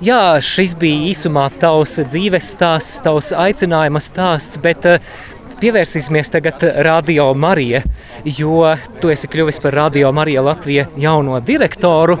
jā, 0.00 0.22
šis 0.40 0.72
bija 0.80 1.10
īsumā 1.10 1.50
tavs 1.60 1.98
dzīves 2.06 2.54
stāsts, 2.54 3.02
tavs 3.04 3.34
aicinājuma 3.36 4.00
stāsts. 4.00 4.62
Bet, 4.64 4.88
eh, 4.88 5.12
Pievērsīsimies 5.60 6.32
tagad 6.32 6.62
Radio 6.86 7.26
Marija, 7.36 7.82
jo 8.24 8.62
tu 8.96 9.10
esi 9.12 9.28
kļuvis 9.28 9.60
par 9.60 9.76
Radio 9.76 10.08
Marija 10.16 10.40
Latvijas 10.40 10.94
jauno 10.96 11.36
direktoru. 11.44 12.16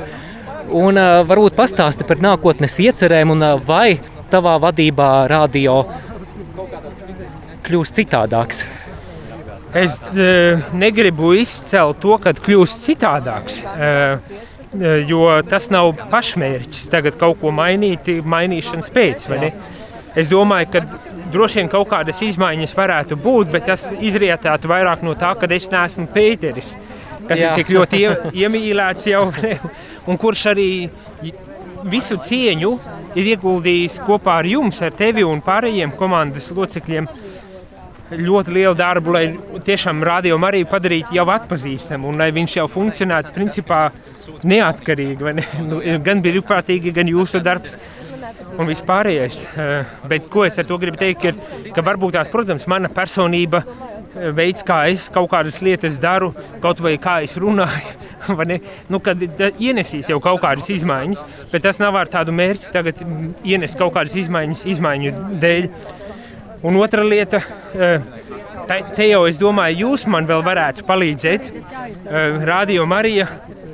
Un 0.76 1.00
uh, 1.00 1.22
varbūt 1.24 1.56
pastāsti 1.56 2.04
par 2.04 2.20
nākotnes 2.20 2.76
iecerēm 2.84 3.32
un 3.32 3.46
vai 3.64 3.96
tavā 4.28 4.58
vadībā 4.60 5.08
radio 5.32 5.80
kļūs 7.70 7.94
citādāks. 7.96 8.64
Es 9.76 9.96
uh, 10.10 10.70
negribu 10.74 11.32
izcelt 11.38 12.00
to, 12.02 12.16
ka 12.22 12.34
kļūs 12.34 12.80
citādāks. 12.84 13.62
Uh, 13.70 14.48
jo 15.06 15.24
tas 15.50 15.66
nav 15.70 15.92
pašmērķis 16.10 16.90
tagad 16.92 17.16
kaut 17.18 17.40
ko 17.40 17.50
mainīt, 17.54 18.06
mainīšanas 18.22 18.90
pēc. 18.94 19.26
Es 20.18 20.30
domāju, 20.30 20.68
ka 20.74 20.82
droši 21.30 21.60
vien 21.60 21.70
kaut 21.70 21.88
kādas 21.90 22.22
izmaiņas 22.26 22.74
varētu 22.76 23.18
būt, 23.20 23.50
bet 23.54 23.66
tas 23.70 23.88
izrietētu 24.00 24.70
vairāk 24.70 25.04
no 25.06 25.14
tā, 25.18 25.34
ka 25.38 25.50
es 25.54 25.68
neesmu 25.70 26.08
Pēteris, 26.14 26.74
kas 27.28 27.38
Jā. 27.38 27.50
ir 27.50 27.60
tik 27.60 27.70
ļoti 27.76 28.02
iemīlēts 28.42 29.10
jau 29.10 29.28
un 30.10 30.18
kurš 30.18 30.46
arī 30.54 30.70
visu 31.90 32.18
cieņu 32.18 32.72
ir 33.18 33.32
ieguldījis 33.34 34.00
kopā 34.06 34.40
ar 34.40 34.48
jums, 34.50 34.80
ar 34.82 34.94
tevi 34.96 35.24
un 35.26 35.42
pārējiem 35.44 35.94
komandas 35.98 36.50
locekļiem. 36.54 37.08
Ļoti 38.10 38.54
lielu 38.54 38.74
darbu, 38.74 39.12
lai 39.14 39.24
tiešām 39.66 40.02
rādījumu 40.06 40.48
arī 40.48 40.64
padarītu 40.66 41.14
jau 41.14 41.26
atpazīstamu 41.30 42.10
un 42.10 42.18
lai 42.18 42.30
viņš 42.34 42.56
jau 42.58 42.66
funkcionētu 42.70 43.34
principā 43.36 43.84
neatkarīgi. 44.42 45.34
Ne? 45.38 45.46
Nu, 45.70 45.78
gan 46.02 46.22
brīvprātīgi, 46.24 46.94
gan 46.96 47.10
jūsu 47.10 47.42
darbs 47.44 47.76
un 48.58 48.66
vispārējais. 48.66 49.38
Eh, 49.54 49.94
bet 50.10 50.26
ko 50.32 50.44
es 50.48 50.58
ar 50.58 50.66
to 50.66 50.78
gribu 50.82 50.98
teikt, 51.00 51.28
ir, 51.30 51.70
ka 51.74 51.84
varbūt 51.86 52.18
tās, 52.18 52.32
protams, 52.32 52.66
mana 52.70 52.90
personība 52.92 53.62
veids, 54.34 54.64
kā 54.66 54.82
es 54.90 55.06
kaut 55.12 55.30
kādas 55.30 55.60
lietas 55.62 55.98
daru, 56.02 56.32
kaut 56.62 56.80
vai 56.82 56.96
kā 56.98 57.20
es 57.26 57.38
runāju. 57.40 57.98
Nu, 58.92 58.98
kad 59.00 59.16
ienesīs 59.58 60.10
jau 60.12 60.18
kaut 60.22 60.42
kādas 60.42 60.66
izmaiņas, 60.70 61.22
bet 61.50 61.64
tas 61.64 61.78
nav 61.80 61.96
ar 61.96 62.10
tādu 62.12 62.34
mērķi 62.36 62.68
tagad 62.74 63.00
ienest 63.48 63.78
kaut 63.80 63.94
kādas 63.96 64.12
izmaiņas 64.20 64.66
izmaiņu 64.74 65.12
dēļ. 65.40 65.68
Un 66.62 66.76
otra 66.76 67.04
lieta, 67.06 67.40
te 68.96 69.06
jau 69.08 69.24
es 69.28 69.38
domāju, 69.40 69.86
jūs 69.86 70.06
man 70.12 70.26
vēl 70.28 70.42
varētu 70.44 70.84
palīdzēt. 70.88 71.50
Radio 72.44 72.84
Marija, 72.90 73.26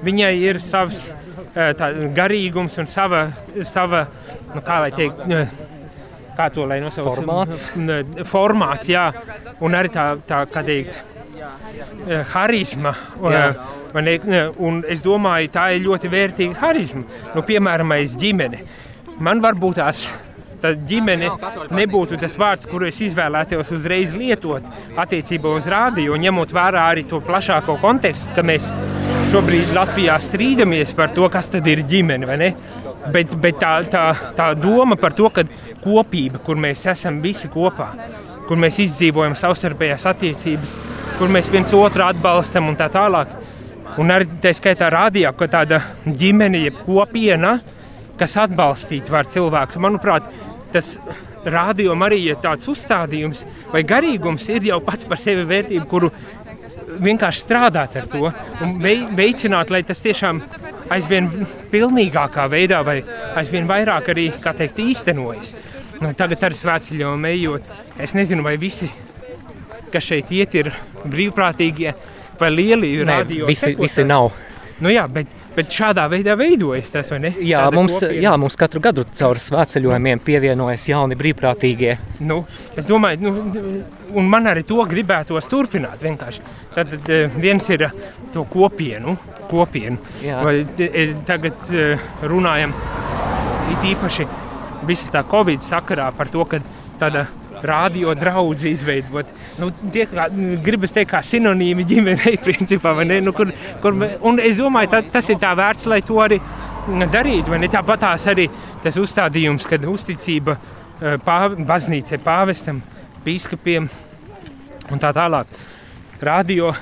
viņai 0.07 0.33
ir 0.39 0.61
savs 0.63 1.09
tā, 1.55 1.91
garīgums 2.15 2.77
un 2.79 2.87
sava, 2.91 3.27
sava 3.67 4.07
nu, 4.55 4.63
kā 4.65 4.79
lai 4.85 4.93
teikt, 4.95 5.23
kā 6.37 6.49
to 6.53 6.67
lai 6.69 6.79
nosauc? 6.85 7.09
Formāts. 7.09 7.67
Formāts, 8.29 8.91
jā. 8.93 9.09
Un 9.65 9.77
arī 9.79 9.91
tā, 9.93 10.07
tā 10.29 10.43
kā 10.53 10.63
teikt, 10.67 11.01
eh, 12.07 12.23
harizma. 12.35 12.95
Eh? 13.33 13.65
Ne, 13.97 14.51
Un 14.61 14.83
es 14.89 15.01
domāju, 15.01 15.49
tā 15.49 15.71
ir 15.73 15.87
ļoti 15.87 16.11
vērtīga 16.13 16.59
harizma. 16.61 17.07
Nu, 17.35 17.41
piemēram, 17.41 17.95
aiz 17.97 18.13
ģimene. 18.21 18.61
Man 19.19 19.41
varbūt 19.41 19.79
tās 19.81 20.03
tā 20.63 20.73
ģimene 20.89 21.31
nebūtu 21.75 22.19
tas 22.21 22.37
vārds, 22.41 22.69
kuru 22.71 22.89
es 22.89 23.01
izvēlētos 23.05 23.73
uzreiz 23.77 24.15
lietot 24.17 24.65
attiecībā 24.99 25.53
uz 25.59 25.69
rādio, 25.71 26.17
ņemot 26.21 26.55
vērā 26.57 26.87
arī 26.93 27.07
to 27.09 27.21
plašāko 27.25 27.79
kontekstu, 27.83 28.35
ka 28.37 28.45
mēs 28.47 28.69
šobrīd 29.33 29.75
Latvijā 29.77 30.17
strīdamies 30.23 30.95
par 30.97 31.13
to, 31.15 31.29
kas 31.33 31.51
tad 31.53 31.67
ir 31.71 31.85
ģimene. 31.87 32.53
Bet, 33.13 33.37
bet 33.39 33.61
tā, 33.63 33.73
tā, 33.91 34.07
tā 34.35 34.49
doma 34.59 34.97
par 34.99 35.15
to, 35.15 35.29
ka 35.31 35.45
kopība, 35.85 36.41
kur 36.43 36.59
mēs 36.59 36.83
esam 36.91 37.21
visi 37.23 37.51
kopā, 37.53 37.93
kur 38.49 38.59
mēs 38.59 38.81
izdzīvojam 38.83 39.37
savstarpējās 39.39 40.07
attiecības, 40.11 40.73
kur 41.19 41.31
mēs 41.33 41.51
viens 41.53 41.75
otru 41.77 42.07
atbalstam 42.07 42.71
un 42.71 42.79
tā 42.79 42.89
tālāk. 42.93 43.31
Un 44.03 44.11
arī 44.13 44.27
tā 44.43 44.51
skaitā 44.53 44.91
rādījā, 44.93 45.31
ka 45.39 45.47
tāda 45.49 45.81
ģimene, 46.05 46.65
jeb 46.67 46.83
kopiena, 46.85 47.55
kas 48.19 48.35
atbalstītu 48.43 49.15
var 49.15 49.29
cilvēkus, 49.31 49.79
manuprāt, 49.81 50.27
tas 50.77 50.95
arī 52.07 52.19
ir 52.31 52.41
tāds 52.43 52.69
uzstādījums 52.69 53.45
vai 53.73 53.83
garīgums 53.87 54.49
ir 54.51 54.67
jau 54.71 54.81
pats 54.85 55.07
par 55.09 55.21
sevi 55.23 55.45
vērtība, 55.47 55.87
kuru 55.91 56.11
vienkārši 57.03 57.43
strādāt 57.45 57.97
ar 58.01 58.07
to 58.11 58.29
un 58.65 58.77
vei- 58.83 59.07
veicināt, 59.17 59.71
lai 59.71 59.83
tas 59.87 60.03
tiešām 60.05 60.41
aizvien 60.95 61.29
pilnīgākā 61.73 62.47
veidā 62.51 62.83
vai 62.87 63.01
aizvien 63.37 63.67
vairāk 63.69 64.13
arī, 64.15 64.29
kā 64.43 64.55
teikt, 64.57 64.79
īstenojas. 64.79 65.55
Nu, 66.01 66.13
tagad 66.15 66.43
ar 66.45 66.55
svētceļiem 66.55 67.25
ejot, 67.33 67.69
es 67.99 68.13
nezinu, 68.15 68.45
vai 68.45 68.57
visi, 68.61 68.89
kas 69.93 70.05
šeit 70.05 70.31
iet, 70.37 70.55
ir 70.55 70.73
brīvprātīgie 71.07 71.95
vai 72.41 72.51
lieli 72.53 72.93
Nē, 73.01 73.23
radio 73.23 73.47
visi, 73.49 73.71
sekotāji. 73.73 73.83
visi 73.89 74.05
nav. 74.05 74.31
Nu 74.85 74.91
jā, 74.93 75.07
bet, 75.09 75.31
bet 75.57 75.73
šādā 75.73 76.05
veidā 76.13 76.35
veidojas 76.37 76.91
tas, 76.93 77.09
vai 77.15 77.21
ne? 77.23 77.31
Jā, 77.41 77.63
Tāda 77.65 77.79
mums, 77.79 77.95
kopiena. 78.03 78.23
jā, 78.27 78.33
mums 78.43 78.59
katru 78.61 78.83
gadu 78.85 79.07
caur 79.17 79.41
svētceļojumiem 79.41 80.21
pievienojas 80.25 80.85
jauni 80.91 81.17
brīvprātīgie. 81.17 81.95
Nu, 82.29 82.43
es 82.77 82.89
domāju, 82.89 83.31
nu, 83.31 83.79
un 84.21 84.29
man 84.29 84.51
arī 84.53 84.67
to 84.69 84.85
gribētos 84.89 85.49
turpināt. 85.49 86.05
Vienkārši. 86.05 86.45
Tad 86.77 86.93
eh, 87.09 87.33
viens 87.41 87.71
ir 87.73 87.87
to 88.35 88.45
kopienu, 88.53 89.17
kopienu. 89.49 89.97
Jā. 90.25 90.43
Vai, 90.45 90.59
eh, 90.85 91.17
tagad 91.29 91.73
eh, 91.73 92.05
runājam 92.29 92.77
it 93.73 93.89
īpaši 93.95 94.29
visa 94.87 95.09
tā 95.15 95.25
Covid 95.27 95.65
sakarā 95.65 96.11
par 96.17 96.29
to, 96.31 96.45
ka 96.45 96.61
tāda 97.01 97.27
radio 97.63 98.15
draugi 98.15 98.71
izveidot. 98.75 99.29
Nu, 99.61 99.71
tie, 99.93 100.07
kā, 100.11 100.29
gribas 100.65 100.95
teikt, 100.95 101.11
kā 101.15 101.23
sinonīmi 101.25 101.87
ģimenei, 101.89 102.37
principā? 102.47 102.95
Nu, 103.05 103.35
kur, 103.37 103.53
kur, 103.83 103.97
un 104.27 104.41
es 104.43 104.61
domāju, 104.61 104.93
tā, 104.97 105.03
tas 105.17 105.31
ir 105.33 105.41
tā 105.43 105.53
vērts, 105.59 105.87
lai 105.91 106.01
to 106.07 106.19
arī 106.23 106.41
mm, 106.41 107.07
darītu. 107.13 107.61
Tāpat 107.73 108.05
tās 108.07 108.27
arī 108.33 108.49
tas 108.85 108.99
uzstādījums, 109.01 109.69
kad 109.69 109.87
uzticība 109.89 110.57
eh, 110.57 111.17
pāv, 111.25 111.57
baznīcai, 111.69 112.21
pāvestam, 112.25 112.83
biskupiem 113.27 113.89
un 114.93 115.03
tā 115.03 115.13
tālāk. 115.17 115.51
Radio, 116.23 116.73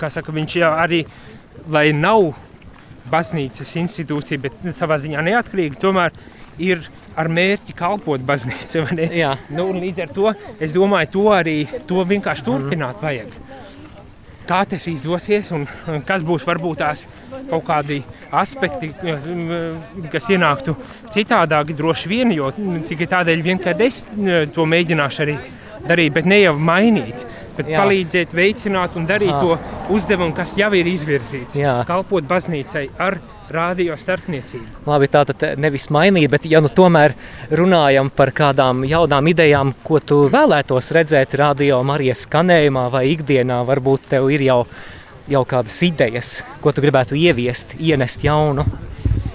kā 0.00 0.10
saka, 0.12 0.34
viņš 0.34 0.56
jau 0.60 0.72
arī, 0.76 1.04
lai 1.72 1.90
nav 1.96 2.32
baznīcas 3.12 3.76
institūcija, 3.80 4.40
bet 4.42 4.64
nu, 4.64 4.74
savā 4.76 4.98
ziņā 5.02 5.22
neatkarīga, 5.26 5.80
tomēr 5.80 6.14
ir 6.62 6.84
ar 7.16 7.28
mērķi 7.28 7.74
kalpot 7.76 8.22
baznīcai. 8.26 8.84
Nu, 9.52 9.70
līdz 9.76 10.04
ar 10.06 10.14
to 10.14 10.32
es 10.60 10.72
domāju, 10.74 11.10
to 11.16 11.26
arī 11.34 11.58
to 11.88 12.04
vienkārši 12.08 12.46
turpināt 12.46 13.02
vajag. 13.02 13.34
Kā 14.42 14.64
tas 14.66 14.84
izdosies 14.90 15.52
un 15.54 15.66
kas 16.06 16.24
būs 16.26 16.42
varbūt 16.46 16.80
tās 16.82 17.04
kaut 17.50 17.64
kādi 17.68 18.00
aspekti, 18.34 18.90
kas- 20.10 20.28
ienāktu 20.34 20.74
citādāk, 21.14 21.70
droši 21.78 22.10
vien, 22.10 22.32
jo 22.34 22.50
mm, 22.50 22.82
tikai 22.90 23.06
tādēļ, 23.12 23.42
vien, 23.44 23.60
kad 23.62 23.80
es 23.80 24.02
mm, 24.10 24.50
to 24.56 24.66
mēģināšu 24.66 25.22
arī 25.26 25.36
darīt, 25.86 26.14
bet 26.16 26.26
ne 26.30 26.40
jau 26.42 26.56
mainīt, 26.58 27.26
bet 27.56 27.70
Jā. 27.72 27.82
Palīdzēt, 27.82 28.32
veicināt 28.36 28.96
un 28.98 29.06
darīt 29.08 29.32
Aha. 29.32 29.42
to 29.42 29.94
uzdevumu, 29.94 30.34
kas 30.36 30.54
jau 30.58 30.70
ir 30.76 30.88
izvirzīts. 30.90 31.58
Jā. 31.60 31.80
Kalpot 31.88 32.26
baznīcai 32.28 32.86
ar 33.02 33.18
radio 33.52 33.96
starpniecību. 33.98 34.84
Labi, 34.88 35.08
tā 35.12 35.24
tad 35.28 35.44
nevis 35.60 35.88
mainīt, 35.92 36.30
bet 36.32 36.46
ja 36.48 36.62
nu 36.64 36.70
tomēr 36.72 37.14
runājam 37.52 38.10
par 38.14 38.32
kādām 38.36 38.84
jaunām 38.88 39.28
idejām, 39.32 39.74
ko 39.84 40.00
tu 40.00 40.22
vēlētos 40.32 40.92
redzēt 40.96 41.36
radio 41.40 41.82
Marijas 41.86 42.26
skanējumā 42.26 42.88
vai 42.92 43.06
ikdienā, 43.12 43.62
varbūt 43.68 44.08
tev 44.14 44.30
ir 44.32 44.46
jau, 44.48 44.60
jau 45.30 45.44
kādas 45.48 45.82
idejas, 45.86 46.38
ko 46.64 46.72
tu 46.72 46.84
gribētu 46.84 47.18
ieviest, 47.18 47.76
ienest 47.78 48.24
jaunu. 48.24 48.66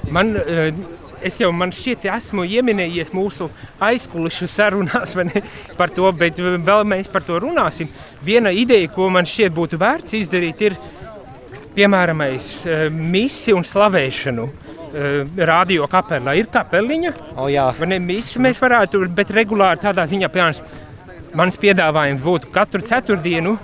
Man, 0.10 0.36
eh, 0.38 0.72
es 1.26 1.40
jau 1.42 1.52
man 1.56 1.72
šķiet, 1.74 2.06
esmu 2.14 2.46
ieminējies 2.46 3.14
mūsu 3.16 3.50
aizkulisku 3.84 4.48
sarunās 4.52 5.16
ne, 5.16 5.42
par 5.78 5.90
to, 5.94 6.10
bet 6.12 6.38
vēl 6.40 6.86
mēs 6.88 7.10
par 7.12 7.26
to 7.26 7.40
runāsim. 7.42 7.90
Viena 8.24 8.52
ideja, 8.54 8.90
ko 8.94 9.10
man 9.10 9.26
šķiet 9.26 9.54
būtu 9.56 9.80
vērts 9.82 10.18
izdarīt, 10.20 10.62
ir 10.62 10.78
piemēram 11.78 12.24
misiju 12.92 13.60
un 13.60 13.68
slavēšanu. 13.68 14.50
eh, 14.98 15.46
Radio 15.46 15.88
kapelā 15.88 16.36
ir 16.38 16.48
kapeliņa, 16.52 17.14
O, 17.38 17.48
jā, 17.52 17.68
ne? 17.86 18.00
Misi 18.00 18.40
mēs 18.40 18.60
varētu, 18.62 19.08
bet 19.14 19.30
regulāri 19.30 19.84
tādā 19.84 20.08
ziņā, 20.08 20.30
piemēram, 20.32 20.86
mans 21.36 21.58
piedāvājums 21.58 22.24
būtu 22.24 22.52
katru 22.52 22.82
ceturtdienu. 22.82 23.58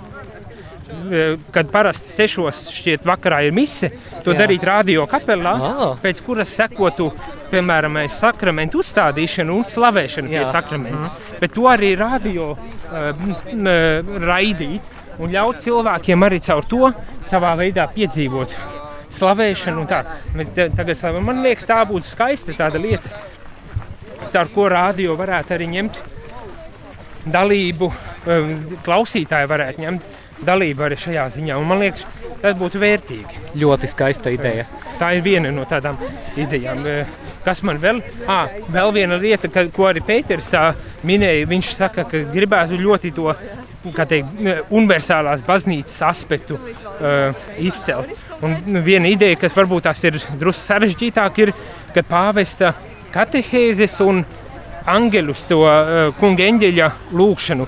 Eh, 1.12 1.36
Kad 1.52 1.70
parasti 1.70 2.12
sešos 2.14 2.62
šķiet 2.74 3.04
vakarā 3.04 3.42
ir 3.46 3.52
mise, 3.52 3.90
to 4.24 4.32
Jā. 4.32 4.36
Jā. 4.36 4.40
darīt 4.44 4.62
radio 4.64 5.06
kapelā, 5.06 5.54
Ah. 5.62 5.96
pēc 6.02 6.22
kuras 6.22 6.48
sekotu, 6.48 7.10
piemēram, 7.50 7.98
sakramentu 8.08 8.78
uzstādīšanu 8.82 9.50
un 9.60 9.64
slavēšanu 9.64 10.28
pie 10.28 10.40
Jā. 10.42 10.50
sakramenta. 10.52 11.10
Bet 11.40 11.52
to 11.54 11.62
arī 11.70 11.96
radio 11.98 12.52
uh, 12.52 13.12
raidīt 14.24 14.80
un 15.18 15.30
ļaut 15.30 15.60
cilvēkiem 15.62 16.24
arī 16.26 16.40
caur 16.42 16.64
to 16.66 16.92
savā 17.24 17.54
veidā 17.56 17.86
piedzīvot 17.94 18.56
slavēšanu. 19.14 19.80
un 19.80 19.86
tā. 19.86 20.04
Mēs 20.34 20.52
Tagad, 20.74 20.96
slavējam. 20.96 21.22
man 21.24 21.42
liekas, 21.44 21.66
tā 21.66 21.84
būtu 21.86 22.04
skaista 22.10 22.52
tāda 22.52 22.80
lieta, 22.82 23.08
caur 24.32 24.48
ko 24.54 24.68
radio 24.68 25.14
varētu 25.16 25.54
arī 25.54 25.68
ņemt 25.70 26.02
dalību, 27.26 27.88
um, 28.26 28.50
klausītāji 28.84 29.48
varētu 29.48 29.84
ņemt 29.84 30.02
dalību 30.46 30.86
arī 30.86 30.98
šajā 31.00 31.26
ziņā. 31.38 31.58
Un 31.58 31.68
man 31.68 31.82
liekas, 31.84 32.06
tas 32.42 32.56
būtu 32.58 32.80
vērtīgi. 32.82 33.42
ļoti 33.60 33.90
skaista 33.90 34.30
ideja. 34.30 34.66
Tā 34.98 35.14
ir 35.16 35.22
viena 35.22 35.50
no 35.50 35.64
tādām 35.64 35.98
idejām. 36.36 36.86
Eh, 36.86 37.06
Kas 37.44 37.60
man 37.60 37.76
vēl? 37.76 38.00
À, 38.30 38.46
vēl 38.72 38.92
viena 38.96 39.18
lieta, 39.20 39.50
ka, 39.52 39.66
ko 39.72 39.90
arī 39.90 40.00
Pēters 40.04 40.46
tā 40.48 40.70
minēja. 41.04 41.44
Viņš 41.50 41.72
saka, 41.76 42.06
ka 42.08 42.22
gribētu 42.32 42.78
ļoti 42.80 43.12
to 43.12 43.34
teikt, 44.08 44.30
universālās 44.72 45.42
baznīcas 45.44 45.98
aspektu 46.08 46.56
uh, 46.56 47.44
izcelt. 47.60 48.16
Un 48.40 48.80
viena 48.86 49.10
ideja, 49.12 49.36
kas 49.42 49.52
varbūt 49.56 49.84
tās 49.84 50.00
ir 50.08 50.16
drusku 50.40 50.64
sarežģītāk, 50.70 51.42
ir, 51.44 51.52
ka 51.92 52.06
pāvesta 52.08 52.72
katehēzes 53.12 53.98
un 54.06 54.24
angelus 54.86 55.44
to 55.48 55.62
uh, 55.64 56.14
kunga 56.20 56.44
eņģeļa 56.44 56.88
lūgšanu 57.16 57.66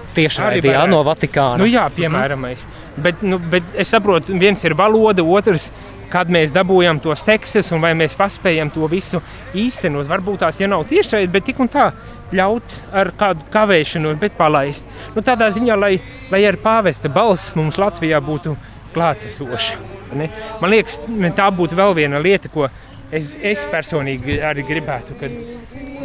jā, 0.70 0.78
varētu- 0.80 0.92
no 0.92 1.02
Vatikāna. 1.06 1.58
Nu, 1.62 1.68
jā, 1.70 1.86
piemēram, 1.96 2.44
mm. 2.44 3.02
bet, 3.02 3.22
nu, 3.22 3.38
bet 3.38 3.62
es 3.74 3.92
saprotu, 3.94 4.36
viens 4.38 4.64
ir 4.64 4.74
valoda, 4.74 5.24
otrs 5.24 5.70
kad 6.10 6.30
mēs 6.30 6.52
dabūjam 6.54 7.00
tos 7.02 7.24
tekstus 7.26 7.72
un 7.74 7.82
vai 7.82 7.92
mēs 7.98 8.14
paspējam 8.18 8.70
to 8.74 8.86
visu 8.90 9.20
īstenot. 9.58 10.06
Varbūt 10.06 10.44
tās 10.44 10.60
ja 10.60 10.68
nav 10.70 10.84
tiešai, 10.88 11.24
bet 11.32 11.48
tik 11.48 11.58
un 11.60 11.70
tā 11.72 11.88
ļaut 12.36 12.76
ar 12.94 13.10
kādu 13.18 13.46
kavēšanos, 13.54 14.18
bet 14.20 14.36
palaist. 14.38 14.86
Nu, 15.16 15.22
tādā 15.26 15.48
ziņā, 15.54 15.76
lai, 15.78 15.96
lai 16.30 16.42
ar 16.46 16.58
pāvesta 16.62 17.10
balss 17.12 17.54
mums 17.58 17.78
Latvijā 17.80 18.20
būtu 18.22 18.56
klātesoša. 18.94 19.78
ne? 20.14 20.30
Man 20.60 20.70
liekas, 20.70 21.00
tā 21.36 21.48
būtu 21.54 21.78
vēl 21.78 21.94
viena 21.98 22.22
lieta, 22.22 22.48
ko 22.52 22.68
es, 23.10 23.34
es 23.42 23.66
personīgi 23.72 24.40
arī 24.42 24.64
gribētu, 24.66 25.18
kad 25.20 25.34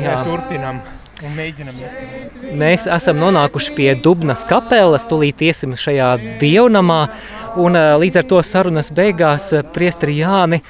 Jā. 0.02 0.08
jā. 0.08 0.18
turpinām 0.26 0.82
un 1.26 1.36
mēģinām 1.38 1.78
īstenot. 1.82 2.44
Mēs 2.62 2.88
esam 2.92 3.20
nonākuši 3.22 3.76
pie 3.78 3.90
Dubnas 4.04 4.46
kapelas, 4.50 5.08
tūlīt 5.10 5.44
iesim 5.46 5.76
šajā 5.78 6.12
dievnamā, 6.42 7.02
un 7.62 7.78
ā, 7.78 7.86
līdz 8.02 8.22
ar 8.22 8.30
to 8.32 8.42
sarunas 8.46 8.92
beigās 8.96 9.52
ā, 9.56 9.64
priesteri 9.76 10.20
Jāni 10.22 10.62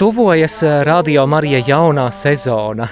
tuvojas 0.00 0.60
ā, 0.66 0.80
Radio 0.88 1.26
Marija 1.30 1.62
jaunā 1.66 2.08
sezona. 2.16 2.90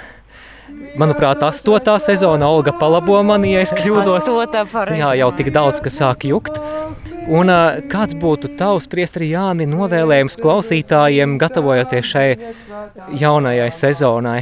Manuprāt, 0.99 1.43
astotā 1.47 1.95
sezona 2.03 2.49
Olga 2.51 2.75
palabo 2.75 3.21
mani, 3.23 3.55
ja 3.55 3.63
es 3.63 3.71
kļūdos. 3.77 4.25
Astotā 4.25 4.65
pareizi. 4.69 5.05
Jā, 5.05 5.13
jau 5.23 5.31
tik 5.39 5.53
daudz, 5.55 5.83
kas 5.85 6.01
sāk 6.03 6.27
jukt. 6.27 6.59
Un 7.31 7.53
kāds 7.93 8.17
būtu 8.19 8.51
tavs 8.59 8.91
priesteri 8.91 9.31
Jāni 9.31 9.69
novēlējums 9.71 10.41
klausītājiem, 10.43 11.39
gatavojoties 11.39 12.11
šai 12.11 12.27
jaunajai 13.21 13.71
sezonai? 13.71 14.41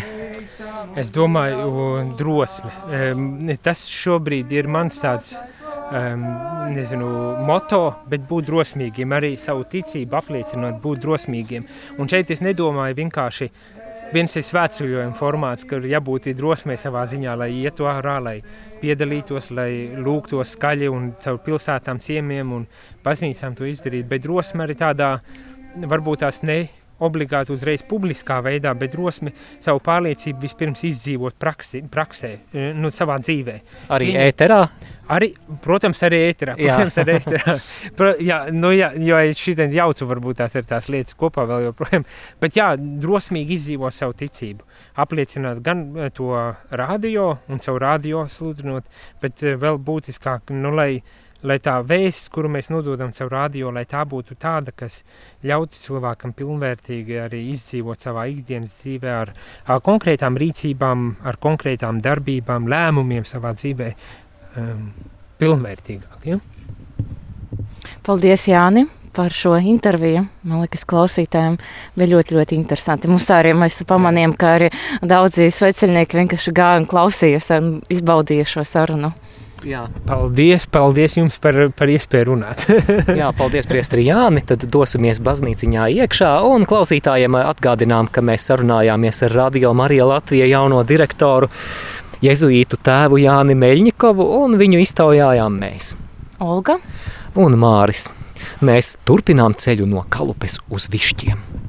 Es 0.97 1.13
domāju, 1.15 2.15
drosme. 2.19 2.73
Tas 3.63 3.85
šobrīd 3.93 4.53
ir 4.57 4.69
mans 4.71 4.99
tāds 5.03 5.35
nezinu, 6.69 7.09
moto, 7.49 7.83
bet 8.09 8.27
būt 8.29 8.49
drosmīgiem, 8.49 9.13
arī 9.17 9.33
savu 9.41 9.65
ticību 9.69 10.19
apliecinot, 10.19 10.81
būt 10.83 11.01
drosmīgiem. 11.05 11.67
Un 11.99 12.11
šeit 12.11 12.31
es 12.35 12.45
nedomāju 12.45 12.99
vienkārši. 12.99 13.51
Viens 14.09 14.33
ir 14.41 14.45
svētceļojuma 14.45 15.17
formāts, 15.17 15.67
kur 15.69 15.85
jābūt 15.85 16.31
drosmei 16.37 16.79
savā 16.81 17.03
ziņā, 17.09 17.35
lai 17.37 17.51
ietu 17.61 17.85
ārā, 17.91 18.17
lai 18.25 18.39
piedalītos, 18.81 19.51
lai 19.53 19.91
lūgtos 20.01 20.55
skaļi 20.57 20.89
un 20.89 21.11
caur 21.21 21.43
pilsētām, 21.45 22.01
ciemiem 22.01 22.55
un 22.57 22.65
baznīcām 23.05 23.57
to 23.59 23.69
izdarīt. 23.69 24.09
Bet 24.09 24.25
drosme 24.25 24.65
arī 24.65 24.79
tādā, 24.81 25.11
varbūt 25.77 26.25
tās 26.25 26.41
ne 26.41 26.63
obligāti 27.05 27.55
uzreiz 27.55 27.85
publiskā 27.87 28.41
veidā, 28.45 28.75
bet 28.79 28.95
drosmi 28.95 29.33
savu 29.63 29.83
pārliecību 29.85 30.43
vispirms 30.43 30.85
izdzīvot 30.89 31.39
praksi, 31.41 31.83
praksē, 31.91 32.33
e, 32.53 32.71
nu, 32.77 32.93
savā 32.95 33.19
dzīvē. 33.23 33.59
Arī 33.95 34.13
Viņa, 34.13 34.25
ēterā? 34.33 34.63
Arī, 35.09 35.31
protams, 35.65 36.01
arī 36.05 36.19
ēterā. 36.27 36.55
Protams, 36.59 36.99
arī 37.01 37.15
ēterā. 37.17 37.55
Pro, 37.99 38.11
jā, 38.21 38.41
nu, 38.53 38.73
jā, 38.77 38.91
jo 39.01 39.21
šitien 39.41 39.73
jaucu 39.73 40.09
varbūt 40.11 40.43
tās 40.43 40.57
ir 40.59 40.67
tās 40.69 40.91
lietas 40.93 41.17
kopā 41.19 41.47
vēl 41.49 41.71
joprojām. 41.71 42.05
Bet 42.43 42.59
jā, 42.59 42.73
drosmīgi 42.77 43.57
izdzīvo 43.57 43.89
savu 43.95 44.17
ticību. 44.21 44.67
Apliecināt 45.01 45.63
gan 45.65 45.87
e, 45.97 46.11
to 46.15 46.35
radio 46.77 47.31
un 47.49 47.65
savu 47.65 47.81
radio 47.87 48.27
sludinot, 48.29 48.91
bet 49.23 49.47
e, 49.47 49.57
vēl 49.61 49.81
būtiskāk, 49.81 50.53
nu, 50.53 50.75
lai 50.77 50.91
lai 51.47 51.59
tā 51.63 51.77
vēsts, 51.87 52.31
kuru 52.35 52.51
mēs 52.51 52.71
nododam 52.73 53.13
caur 53.15 53.31
radio, 53.33 53.71
lai 53.75 53.85
tā 53.89 54.03
būtu 54.09 54.35
tāda, 54.41 54.73
kas 54.75 55.03
ļautu 55.47 55.79
cilvēkam 55.85 56.35
pilnvērtīgi 56.39 57.21
arī 57.23 57.45
izdzīvot 57.53 58.03
savā 58.03 58.27
ikdienas 58.33 58.75
dzīvē 58.83 59.15
ar, 59.23 59.33
ar 59.67 59.83
konkrētām 59.85 60.39
rīcībām, 60.41 61.09
ar 61.23 61.39
konkrētām 61.43 62.03
darbībām, 62.03 62.69
lēmumiem 62.71 63.27
savā 63.29 63.55
dzīvē 63.55 63.91
um, 64.59 64.87
pilnvērtīgāk. 65.39 66.31
Ja? 66.33 66.41
Paldies, 68.07 68.49
Jāni! 68.51 68.89
par 69.19 69.33
šo 69.35 69.57
interviju. 69.59 70.21
Man 70.47 70.61
liekas, 70.63 70.85
klausītājiem 70.87 71.57
bija 71.99 72.13
ļoti, 72.13 72.37
ļoti 72.37 72.55
interesanti. 72.55 73.09
Mums 73.11 73.27
arī 73.35 73.51
mēs 73.57 73.81
pamanījām, 73.89 74.37
ka 74.39 74.53
arī 74.61 74.69
daudzi 75.03 75.49
sveceļnieki 75.57 76.21
vienkārši 76.21 76.55
gāja 76.55 76.79
un 76.79 76.87
klausījās 76.87 77.51
un 77.57 77.73
izbaudīja 77.91 78.47
šo 78.47 78.63
sarunu. 78.69 79.11
Jā. 79.67 79.85
Paldies, 80.07 80.67
paldies 80.71 81.17
jums 81.19 81.39
par, 81.43 81.57
par 81.75 81.91
iespēju 81.91 82.29
runāt. 82.31 82.65
Jā, 83.21 83.31
paldies, 83.37 83.67
Priestri 83.71 84.05
Jāni. 84.07 84.43
Tad 84.47 84.67
dosimies 84.71 85.21
baznīciņā 85.25 85.89
iekšā 86.05 86.31
un 86.47 86.67
klausītājiem 86.69 87.39
atgādinām, 87.41 88.11
ka 88.13 88.23
mēs 88.25 88.47
sarunājāmies 88.51 89.25
ar 89.27 89.37
Radio 89.43 89.75
Marija 89.77 90.07
Latvija 90.09 90.47
jauno 90.51 90.85
direktoru 90.87 91.51
Jezuītu 92.23 92.79
tēvu 92.83 93.21
Jāni 93.23 93.59
Meļņikovu 93.59 94.29
un 94.41 94.59
viņu 94.61 94.83
iztaujājām 94.87 95.59
mēs. 95.63 95.95
Olga 96.43 96.79
un 97.39 97.59
Māris. 97.59 98.09
Mēs 98.63 98.97
turpinām 99.07 99.59
ceļu 99.59 99.87
no 99.91 100.07
Kalupes 100.11 100.61
uz 100.71 100.87
Višķiem. 100.93 101.68